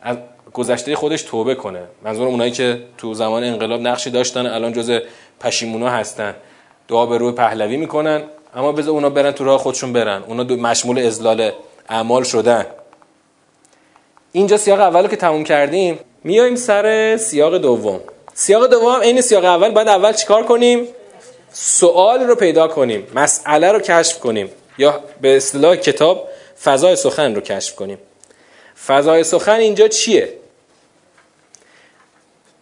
[0.02, 0.16] از
[0.52, 1.82] گذشته خودش توبه کنه.
[2.02, 5.00] منظور اونایی که تو زمان انقلاب نقشی داشتن الان جز
[5.40, 6.34] پشیمونا هستن.
[6.88, 8.22] دعا به روی پهلوی می‌کنن
[8.54, 10.22] اما بذار اونا برن تو راه خودشون برن.
[10.22, 11.52] اونا مشمول ازلال
[11.88, 12.66] اعمال شدن.
[14.32, 18.00] اینجا سیاق اول که تموم کردیم میایم سر سیاق دوم.
[18.34, 20.86] سیاق دوم این سیاق اول باید اول چیکار کنیم؟
[21.52, 24.50] سوال رو پیدا کنیم مسئله رو کشف کنیم.
[24.78, 26.28] یا به اصطلاح کتاب
[26.62, 27.98] فضای سخن رو کشف کنیم.
[28.86, 30.34] فضای سخن اینجا چیه؟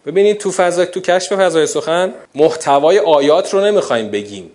[0.05, 4.51] ببینید تو فضا تو کشف فضای سخن محتوای آیات رو نمی‌خوایم بگیم.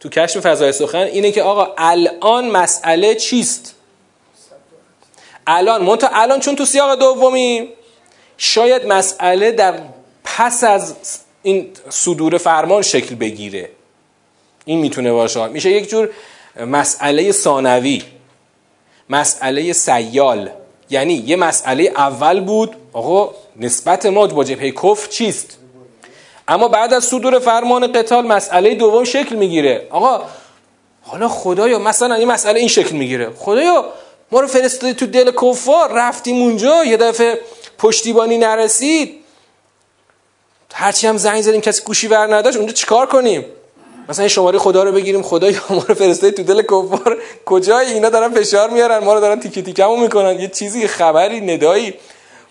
[0.00, 3.74] تو کشف فضای سخن اینه که آقا الان مسئله چیست؟
[5.46, 7.68] الان منتها الان چون تو سیاق دومی
[8.38, 9.78] شاید مسئله در
[10.24, 10.94] پس از
[11.42, 13.70] این صدور فرمان شکل بگیره.
[14.64, 15.46] این می‌تونه باشه.
[15.46, 16.10] میشه یک جور
[16.66, 18.02] مسئله ثانوی.
[19.10, 20.50] مسئله سیال.
[20.90, 25.58] یعنی یه مسئله اول بود آقا نسبت ما با جبهه کفر چیست؟
[26.48, 29.86] اما بعد از صدور فرمان قتال مسئله دوم شکل می‌گیره.
[29.90, 30.22] آقا
[31.02, 33.30] حالا خدایا مثلا این مسئله این شکل می‌گیره.
[33.38, 33.84] خدایا
[34.32, 37.40] ما رو فرستادی تو دل کفار رفتیم اونجا یه دفعه
[37.78, 39.14] پشتیبانی نرسید.
[40.74, 43.44] هرچی هم زنگ زدیم کسی گوشی ور نداشت اونجا چیکار کنیم؟
[44.08, 47.18] مثلا این شماره خدا رو بگیریم خدا یا ما رو فرستادی تو دل کفار.
[47.44, 50.40] کجای اینا دارن فشار میارن ما رو دارن تیکی تیکمون می‌کنن.
[50.40, 51.94] یه چیزی خبری ندایی.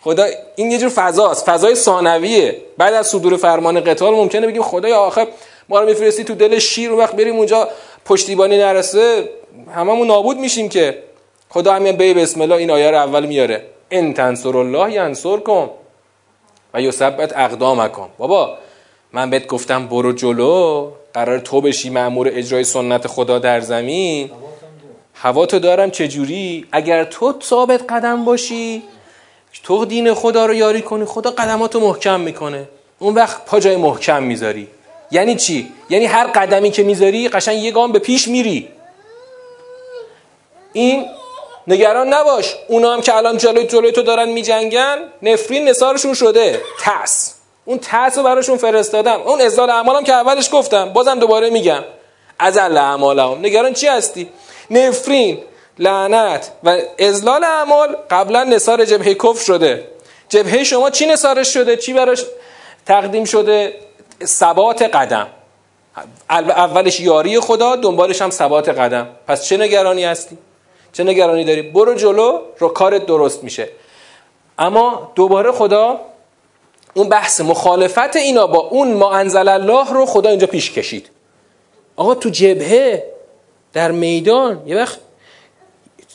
[0.01, 0.25] خدا
[0.55, 1.49] این یه جور فضاست.
[1.49, 2.61] فضای ثانویه.
[2.77, 5.27] بعد از صدور فرمان قتال ممکنه بگیم خدایا آخه
[5.69, 7.69] ما رو میفرستی تو دل شیر و وقت بریم اونجا
[8.05, 9.29] پشتیبانی نرسه.
[9.75, 11.03] هممون نابود میشیم که.
[11.49, 13.65] خدا همین بی بسم الله این آیه رو اول میاره.
[13.91, 15.69] ان تنصر الله ینصرکم
[16.73, 18.09] و یثبت اقدامکم.
[18.17, 18.57] بابا
[19.13, 20.91] من بهت گفتم برو جلو.
[21.15, 24.31] قرار تو بشی مأمور اجرای سنت خدا در زمین؟
[25.13, 28.83] هوا تو دارم چجوری؟ اگر تو ثابت قدم باشی
[29.63, 32.69] تو دین خدا رو یاری کنی خدا قدماتو محکم می‌کنه.
[32.99, 34.67] اون وقت پا جای محکم می‌ذاری.
[35.11, 38.69] یعنی چی؟ یعنی هر قدمی که می‌ذاری قشنگ یه گام به پیش میری.
[40.73, 41.05] این
[41.67, 42.55] نگران نباش.
[42.67, 46.61] اونا هم که الان جلوی جلوی تو دارن میجنگن نفرین نثارشون شده.
[46.81, 47.34] تس
[47.65, 49.21] اون تس رو براشون فرستادم.
[49.21, 51.83] اون ازدال اعمالم که اولش گفتم بازم دوباره میگم.
[52.39, 53.39] از اعمالم.
[53.39, 54.29] نگران چی هستی؟
[54.71, 55.39] نفرین
[55.79, 59.87] لعنت و ازلال اعمال قبلا نصار جبهه کفر شده.
[60.29, 62.25] جبهه شما چی نصارش شده؟ چی براش
[62.85, 63.73] تقدیم شده؟
[64.23, 65.27] ثبات قدم.
[66.29, 69.07] اولش یاری خدا دنبالش هم ثبات قدم.
[69.27, 70.37] پس چه نگرانی هستی؟
[70.93, 73.69] چه نگرانی داری؟ برو جلو رو کارت درست میشه.
[74.59, 75.99] اما دوباره خدا
[76.95, 81.09] اون بحث مخالفت اینا با اون ما انزل الله رو خدا اینجا پیش کشید.
[81.95, 83.03] آقا تو جبهه
[83.73, 84.99] در میدان یه وقت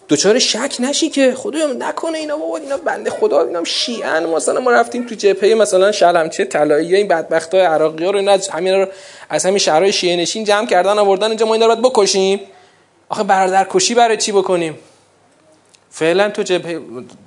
[0.08, 4.70] دوچار شک نشی که خدا نکنه اینا بابا اینا بنده خدا اینا شیعن مثلا ما
[4.70, 8.74] رفتیم تو جبهه مثلا شلمچه طلایی این بدبخت های عراقی ها رو اینا از همین
[8.74, 8.86] رو
[9.30, 12.40] از همین شهرهای شیعه نشین جمع کردن آوردن اینجا ما اینا رو باید بکشیم.
[13.08, 14.78] آخه برادر کشی برای چی بکنیم؟
[15.90, 16.80] فعلا تو جبهه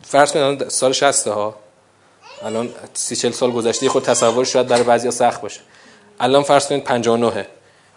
[0.08, 1.63] فرض کنید سال 60 ها.
[2.44, 5.60] الان 30 40 سال گذشته خود تصور شاید برای بعضیا سخت باشه.
[6.20, 7.48] الان فرض کنید 59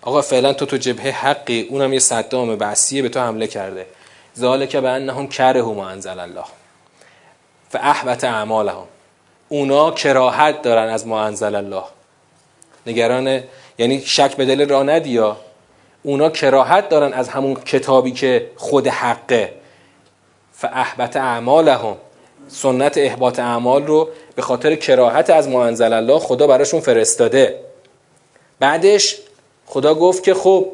[0.03, 3.86] آقا فعلا تو تو جبهه حقی اونم یه صدام بعثیه به تو حمله کرده.
[4.38, 6.44] ذالک به انهم کره ما انزل الله.
[7.74, 8.86] و احبت اعمالهم.
[9.49, 11.84] اونا کراهت دارن از ما انزل الله.
[12.86, 13.42] نگران
[13.78, 15.36] یعنی شک به دل را ندیا
[16.03, 19.55] اونا کراهت دارن از همون کتابی که خود حقه.
[20.53, 21.97] فاحبت اعمالهم.
[22.49, 27.61] سنت احباط اعمال رو به خاطر کراهت از ما انزل الله خدا براشون فرستاده.
[28.59, 29.16] بعدش
[29.66, 30.72] خدا گفت که خب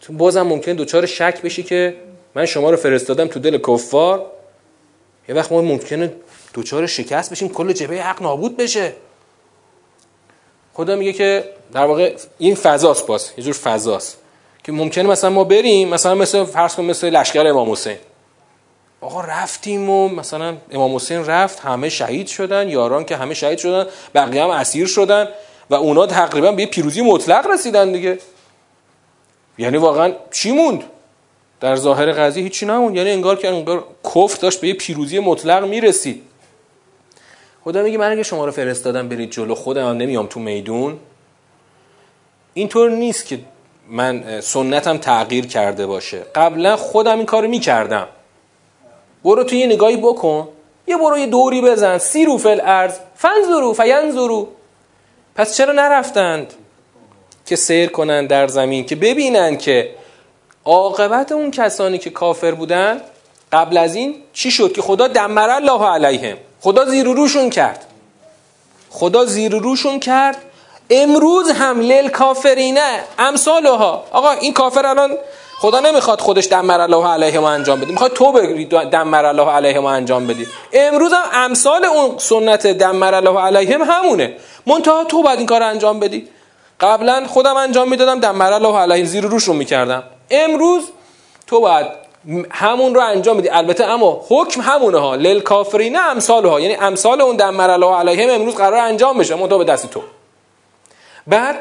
[0.00, 1.94] تو بازم ممکن دوچار شک بشی که
[2.34, 4.26] من شما رو فرستادم تو دل کفار.
[5.28, 6.12] یه وقت ما ممکنه
[6.54, 8.92] دوچار شکست بشیم کل جبهه حق نابود بشه.
[10.72, 14.18] خدا میگه که در واقع این فضاست باز یه جور فضاست.
[14.64, 17.96] که ممکنه مثلا ما بریم مثلا مثل فرض کن مثل لشکر امام حسین.
[19.00, 23.86] آقا رفتیم و مثلا امام حسین رفت همه شهید شدن یاران که همه شهید شدن
[24.14, 25.28] بقیه هم اسیر شدن
[25.70, 28.18] و اونا تقریبا به پیروزی مطلق رسیدن دیگه.
[29.58, 30.84] یعنی واقعا چی موند؟
[31.60, 32.96] در ظاهر قضیه هیچی نموند.
[32.96, 36.22] یعنی انگار که انگار کفر داشت به یه پیروزی مطلق می‌رسید.
[37.64, 40.98] خدا میگه من اگه شما رو فرستادم برید جلو خودم هم نمیام تو میدون.
[42.54, 43.38] اینطور نیست که
[43.88, 46.18] من سنتم تغییر کرده باشه.
[46.34, 48.08] قبلا خودم این کارو می‌کردم.
[49.24, 50.48] برو تو یه نگاهی بکن.
[50.86, 51.98] یه برو یه دوری بزن.
[51.98, 54.48] سی رو فل ارز فنزرو فینزرو
[55.34, 56.54] پس چرا نرفتند
[57.46, 59.94] که سیر کنند در زمین؟ که ببینند که
[60.64, 63.00] عاقبت اون کسانی که کافر بودن
[63.52, 66.36] قبل از این چی شد؟ که خدا دمر الله علیهم.
[66.60, 67.84] خدا زیر روشون کرد.
[68.90, 70.36] خدا زیر روشون کرد.
[70.90, 74.04] امروز هم لیل کافرینه امثالها.
[74.10, 75.16] آقا این کافر الان
[75.60, 77.92] خدا نمی‌خواد خودش دمر الله علیه ما انجام بده.
[77.92, 80.46] می‌خواد تو بگی دمر الله علیه ما انجام بدی.
[80.72, 84.36] امروز هم امثال اون سنت دمر الله علیهم همونه.
[84.66, 86.28] منتها تو باید این کار انجام بدی.
[86.80, 90.02] قبلا خودم انجام می‌دادم دمر الله علیهم زیر روشون می‌کردم.
[90.30, 90.84] امروز
[91.46, 91.86] تو باید
[92.50, 93.48] همون رو انجام بدی.
[93.48, 95.14] البته اما حکم همونه ها.
[95.14, 96.60] لیل کافرین امثال ها.
[96.60, 99.34] یعنی امثال اون دمر الله علیهم امروز قرار انجام بشه.
[99.34, 100.02] منتها به دست تو.
[101.26, 101.56] بعد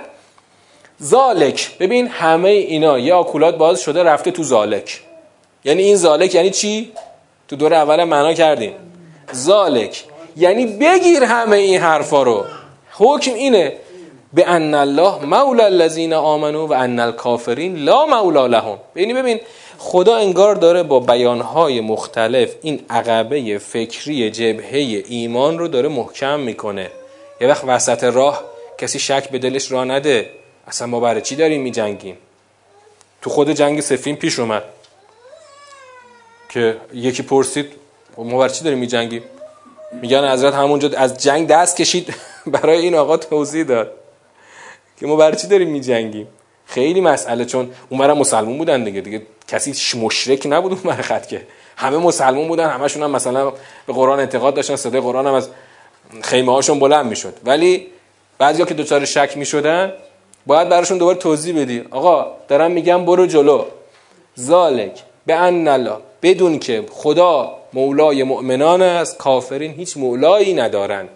[1.00, 1.78] زالک.
[1.80, 5.02] ببین همه اینا یه آکولات باز شده رفته تو زالک.
[5.64, 6.92] یعنی این زالک یعنی چی؟
[7.48, 8.74] تو دور اول معنا کردیم.
[9.32, 10.04] زالک.
[10.38, 12.46] یعنی بگیر همه این حرفا رو.
[12.92, 13.74] حکم اینه.
[14.34, 18.78] به ان الله مولا الذین آمنو و ان الکافرین لا مولا لهم.
[18.96, 19.40] یعنی ببین
[19.78, 26.90] خدا انگار داره با بیانهای مختلف این عقبه فکری جبهه ایمان رو داره محکم می‌کنه.
[27.42, 28.44] یه وقت وسط راه
[28.78, 30.30] کسی شک به دلش را نده.
[30.70, 32.18] اصلا ما برای چی داریم میجنگیم
[33.22, 34.64] تو خود جنگ سفین پیش اومد
[36.50, 37.72] که یکی پرسید
[38.18, 39.24] ما برای چی داریم میجنگیم
[40.02, 42.16] میگن حضرت همونجا از جنگ دست کشید
[42.62, 43.92] برای این آقا توضیح داد
[45.00, 46.28] که ما برای چی داریم میجنگیم
[46.66, 51.48] خیلی مسئله چون اونورا مسلمون بودن دیگه دیگه کسی مشرک نبود اون خط که.
[51.78, 53.52] همه مسلمون بودن همشون هم مثلا
[53.88, 55.50] به قرآن اعتقاد داشتن صدای قرآن هم از
[56.24, 57.34] خیمه هاشون بلند می‌شد.
[57.44, 57.88] ولی
[58.38, 59.94] بعضیا که دوچار شک می‌شدن
[60.50, 61.84] باید براشون دوباره توضیح بدی.
[61.92, 63.66] آقا دارم میگم برو جلو.
[64.40, 71.08] ذالک به ان الله بدون که خدا مولای مؤمنان است کافرین هیچ مولایی ندارن.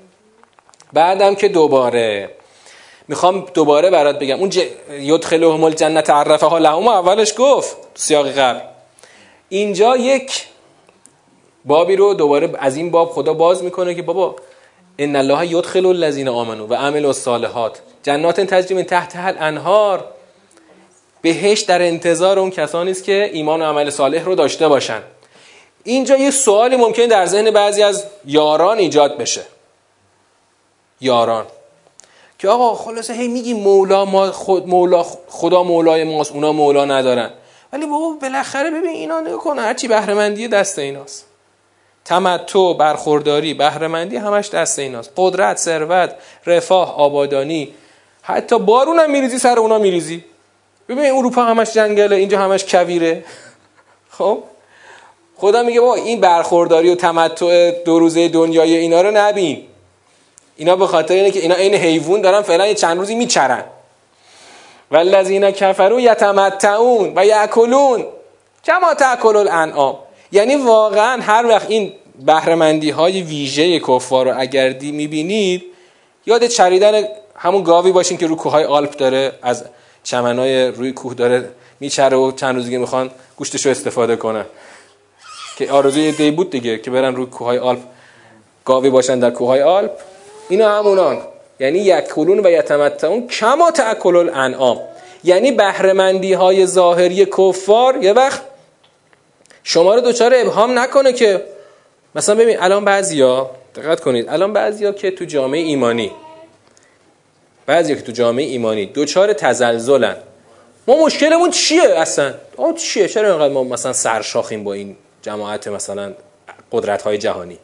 [0.93, 2.29] بعدم که دوباره.
[3.07, 4.39] می‌خوام دوباره برات بگم.
[4.39, 4.59] اون ج...
[4.91, 6.87] یدخلهم الجنت عرفها لهم.
[6.87, 8.59] اولش گفت سیاق قبل
[9.49, 10.47] اینجا یک
[11.65, 14.35] بابی رو دوباره از این باب خدا باز می‌کنه که بابا
[14.99, 17.79] ان الله یدخل الذین آمنو و عملوا الصالحات.
[18.03, 20.05] جنات تجری من تحتها الانهار.
[21.21, 25.01] بهش در انتظار اون کسانی است که ایمان و عمل صالح رو داشته باشن.
[25.83, 29.41] اینجا یه سوالی ممکن در ذهن بعضی از یاران ایجاد بشه.
[31.01, 31.45] یاران.
[32.39, 37.29] که آقا خلاصه هی میگی مولا ما خود مولا خدا مولای ماست اونا مولا ندارن.
[37.73, 41.25] ولی بابا بالاخره ببین اینا کن هرچی بهره دست ایناست.
[42.05, 43.87] تمتع برخورداری بهره
[44.19, 45.11] همش دست ایناست.
[45.17, 47.73] قدرت ثروت رفاه آبادانی.
[48.21, 50.23] حتی بارون هم میریزی سر اونا میریزی.
[50.89, 53.25] ببین اروپا همش جنگله اینجا همش کویره.
[54.17, 54.43] خب؟
[55.37, 59.63] خدا میگه با این برخورداری و تمتع دو روزه دنیای اینا رو نبین.
[60.55, 63.63] اینا به خاطر اینه که اینا عین حیوان دارن فعلا چند روزی میچرن.
[64.91, 68.05] والذین کفروا یتمتعون و یاکلون.
[68.65, 69.97] کما تاکل الانعام
[70.33, 71.91] یعنی واقعا هر وقت این
[72.25, 75.63] بهرهمندی های ویژه کفار رو اگر دی می‌بینید
[76.25, 77.03] یاد چریدن
[77.35, 79.65] همون گاوی باشین که رو کوههای آلپ داره از
[80.03, 84.45] چمنای روی کوه داره میچره و چند روز دیگه می‌خوان گوشتش رو استفاده کنن
[85.57, 87.79] که آرزوی دی بود دیگه که برن روی کوههای آلپ
[88.65, 89.91] گاوی باشن در کوههای آلپ.
[90.49, 91.17] اینا همونان.
[91.59, 94.79] یعنی یکلون و یتمتعون کما تاکل الانعام.
[95.23, 98.41] یعنی بهرهمندی های ظاهری کفار یه وقت
[99.63, 101.43] شما رو دوچار ابهام نکنه که
[102.15, 106.11] مثلا ببین الان بعضیا دقت کنید الان بعضیا که تو جامعه ایمانی
[107.65, 110.15] بعضیا که تو جامعه ایمانی دوچار تزلزلن.
[110.87, 116.13] ما مشکلمون چیه اصلا؟ آه چیه؟ چرا اینقدر ما مثلا سرشاخیم با این جماعت مثلا
[116.71, 117.59] قدرت های جهانی؟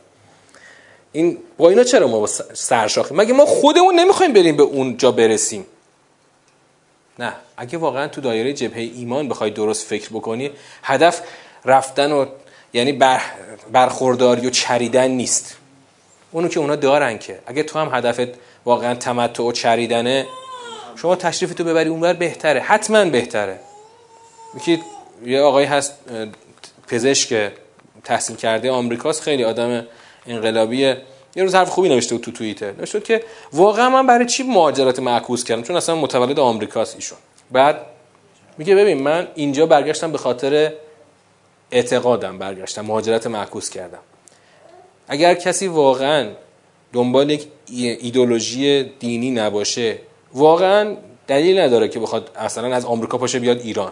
[1.11, 5.65] این با اینا چرا ما سرشاخیم؟ مگه ما خودمون نمی‌خوایم بریم به اون جا برسیم؟
[7.19, 7.33] نه.
[7.57, 10.51] اگه واقعا تو دایره جبهه ایمان بخوای درست فکر بکنی
[10.83, 11.21] هدف
[11.65, 12.25] رفتن و
[12.73, 13.21] یعنی بر
[13.71, 15.57] برخورداری و چریدن نیست.
[16.31, 17.39] اونو که اونا دارن که.
[17.45, 18.27] اگه تو هم هدفت
[18.65, 20.25] واقعا تمتع و چریدنه
[20.95, 22.59] شما تشریف تو ببری اونور بهتره.
[22.59, 23.59] حتما بهتره.
[24.57, 24.81] یکی
[25.25, 25.93] یه آقایی هست
[26.87, 27.51] پزشک
[28.03, 29.85] تحصیل کرده آمریکاست خیلی آدم
[30.27, 31.01] انقلابیه.
[31.35, 32.71] یه روز حرف خوبی نوشته بود تو توییتر.
[32.71, 37.17] نوشته که واقعا من برای چی مهاجرت معکوس کردم؟ چون اصلا متولد آمریکاست ایشون.
[37.51, 37.85] بعد
[38.57, 40.73] میگه ببین من اینجا برگشتم به خاطر
[41.71, 43.99] اعتقادم برگشتم مهاجرت معکوس کردم.
[45.07, 46.29] اگر کسی واقعا
[46.93, 49.97] دنبال یک ایدولوژی دینی نباشه
[50.33, 50.95] واقعا
[51.27, 53.91] دلیل نداره که بخواد اصلا از آمریکا پاشه بیاد ایران.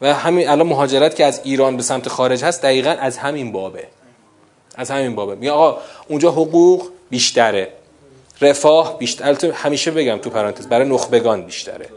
[0.00, 3.86] و همین الان مهاجرت که از ایران به سمت خارج هست دقیقا از همین بابه.
[4.74, 5.34] از همین بابه.
[5.34, 7.68] میگه آقا اونجا حقوق بیشتره.
[8.40, 9.50] رفاه بیشتر.
[9.50, 11.88] همیشه بگم تو پرانتز برای نخبگان بیشتره.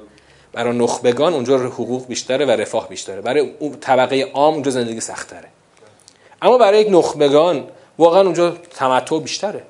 [0.56, 3.22] برای نخبگان اونجا حقوق بیشتره و رفاه بیشتره.
[3.22, 5.49] برای اون طبقه عام اونجا زندگی سختره
[6.41, 9.64] اما برای یک نخبگان واقعا اونجا تمتع بیشتره.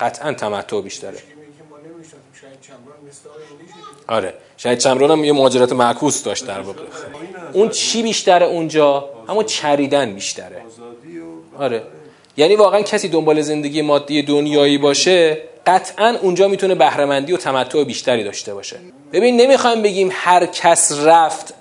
[0.00, 1.18] قطعا تمتع بیشتره.
[4.06, 4.34] آره.
[4.56, 6.82] شاید چمران هم یه مهاجرت معکوس داشت در واقع.
[7.52, 10.62] اون چی بیشتره اونجا؟ اما چریدن بیشتره.
[11.58, 11.82] آره.
[12.36, 18.24] یعنی واقعا کسی دنبال زندگی مادی دنیایی باشه قطعا اونجا می‌تونه بهرهمندی و تمتع بیشتری
[18.24, 18.76] داشته باشه.
[19.12, 21.54] ببین نمی‌خوایم بگیم هر کس رفت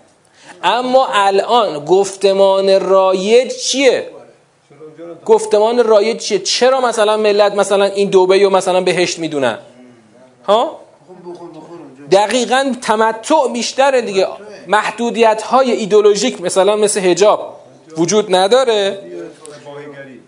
[0.63, 4.09] اما الان گفتمان رایج چیه؟
[5.25, 9.57] گفتمان رایج چیه؟ چرا مثلا ملت مثلا این دوبه رو مثلا بهشت می‌دونن
[10.45, 10.79] ها؟
[12.11, 14.27] دقیقا تمتع بیشتره دیگه.
[14.67, 17.59] محدودیت های ایدولوژیک مثلا مثل هجاب
[17.97, 18.99] وجود نداره.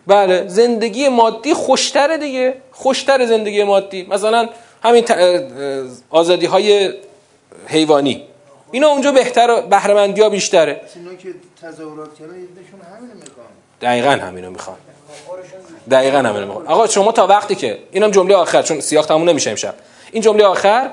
[0.08, 2.54] بله زندگی مادی خوشتره دیگه.
[2.72, 4.08] خوشتر زندگی مادی.
[4.10, 4.50] مثلا
[4.84, 5.06] همین
[6.10, 6.94] آزادی های
[7.68, 8.24] حیوانی.
[8.72, 10.82] اینا اونجا بهتر بهرهمندی ها بیشتره.
[11.24, 11.30] که
[11.62, 12.34] تظاهرات کردن
[13.82, 14.78] دقیقا همینو می‌خوان.
[15.92, 16.68] دقیقا همینو می‌خوان.
[16.68, 19.76] آقا شما تا وقتی که اینم جمله آخر چون سیاق تموم نمیشه امشب.
[20.12, 20.90] این جمله آخر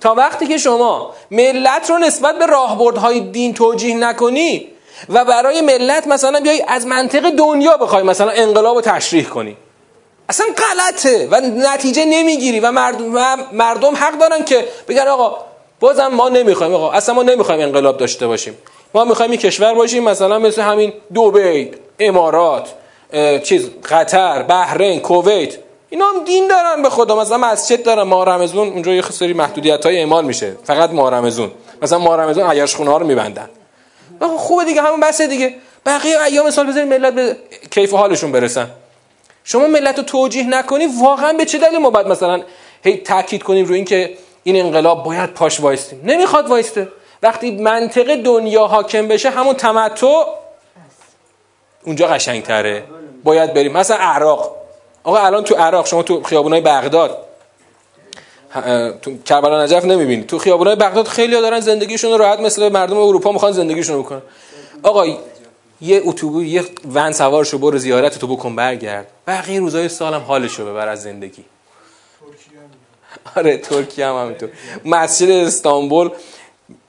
[0.00, 4.68] تا وقتی که شما ملت رو نسبت به راهبردهای دین توجیه نکنی
[5.08, 9.56] و برای ملت مثلا بیای از منطق دنیا بخوای مثلا انقلاب رو تشریح کنی.
[10.28, 11.40] اصلا غلطه و
[11.74, 13.04] نتیجه نمی‌گیری و مردم,
[13.52, 15.36] مردم حق دارن که بگن آقا
[15.80, 18.58] بازم ما نمی‌خوایم آقا اصلا ما نمی‌خوایم انقلاب داشته باشیم.
[18.94, 22.68] ما می‌خوایم این کشور باشیم مثلا مثل همین دبی امارات
[23.42, 25.54] چیز قطر بحرین کویت.
[25.90, 28.02] اینا هم دین دارن به خدا مثلا مسجد دارن.
[28.02, 30.56] ماه رمزون اونجا یه سری محدودیت های اعمال میشه.
[30.64, 31.50] فقط ماه رمزون
[31.82, 33.48] مثلا ماه رمزون عیاش خونه ها رو میبندن.
[34.20, 35.54] خوبه دیگه همون بسه دیگه.
[35.86, 37.36] بقیه ایام سال بذارید ملت به
[37.70, 38.70] کیف و حالشون برسن.
[39.44, 42.42] شما ملت رو توجیه نکنی واقعا به چه دلیل ما باید مثلا
[42.84, 46.88] هی تاکید کنیم روی اینکه این انقلاب باید پاش وایستیم؟ نمی‌خواد وایسته.
[47.22, 50.22] وقتی منطق دنیا حاکم بشه همون تمتع
[51.84, 52.84] اونجا قشنگتره.
[53.24, 53.72] باید بریم.
[53.72, 54.56] مثلا عراق.
[55.04, 57.25] آقا الان تو عراق شما تو خیابونای بغداد.
[59.02, 60.24] تو کربلا نجف نمی‌بینی.
[60.24, 64.22] تو خیابونای بغداد خیلی دارن زندگیشون رو راحت مثل مردم اروپا می‌خوان زندگیشون رو بکنن.
[64.82, 65.06] آقا
[65.80, 69.06] یه اتوبوس یه ون سوار شو برو زیارت تو بکن برگرد.
[69.26, 71.44] بقیه روزای سالم حالشو ببر از زندگی.
[73.36, 74.48] آره ترکیه هم همینطور.
[74.84, 76.10] مسجد استانبول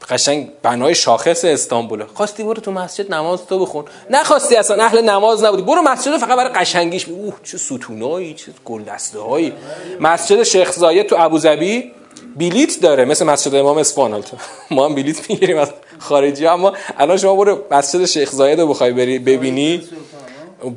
[0.09, 2.05] قشنگ بنای شاخص استانبوله.
[2.13, 3.86] خواستی برو تو مسجد نماز تو بخون.
[4.09, 5.61] نخواستی اصلا اهل نماز نبودی.
[5.61, 9.53] برو مسجد فقط برای قشنگیش اوه چه ستونایی چه گلدسته هایی
[9.99, 11.91] مسجد شیخ زاید تو ابوظبی
[12.36, 14.23] بلیت داره مثل مسجد امام اصفهان
[14.71, 15.69] ما هم بلیت می‌گیریم از
[15.99, 19.84] خارجی اما الان شما برو مسجد شیخ زاید رو بخوای بری ببینی.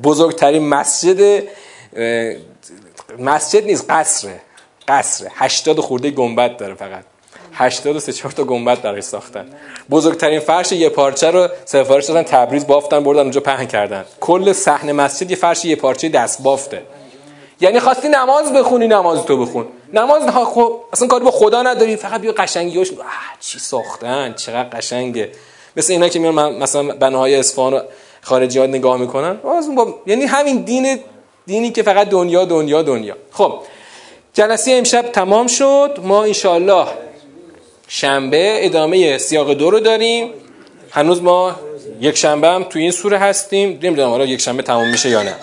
[0.03, 1.43] بزرگترین مسجد
[3.19, 4.41] مسجد نیست قصره.
[4.89, 5.31] قصره.
[5.35, 7.05] 80 خورده گنبد داره فقط.
[7.61, 9.47] 83 4 تا گنبد درش ساختن.
[9.91, 14.05] بزرگترین فرش یه پارچه رو سفارش دادن تبریز بافتن بردن اونجا پهن کردن.
[14.21, 16.83] کل صحن مسجد یه فرش یه پارچه دست بافته.
[17.61, 19.67] یعنی خواستی نماز بخونی نماز تو بخون.
[19.93, 22.93] نماز خب اصلا کاری با خدا نداری فقط بیا قشنگیاش
[23.41, 25.31] چی ساختن؟ چقدر قشنگه.
[25.77, 27.83] مثل اینا که میان مثلا بناهای اصفهان
[28.23, 29.35] خارجی ها نگاه می‌کنن.
[29.77, 29.95] با...
[30.07, 31.01] یعنی همین دین
[31.47, 33.17] دینی که فقط دنیا دنیا دنیا.
[33.33, 33.55] خب
[34.35, 35.99] جلسه امشب تمام شد.
[36.03, 36.87] ما انشالله
[37.93, 40.29] شنبه ادامه سیاق دو رو داریم.
[40.91, 41.57] هنوز ما
[42.01, 43.79] یک شنبه هم تو این سوره هستیم.
[43.83, 45.35] نمی‌دونم حالا یک شنبه تمام میشه یا نه.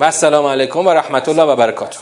[0.00, 1.98] و السلام علیکم و رحمت الله و برکاته.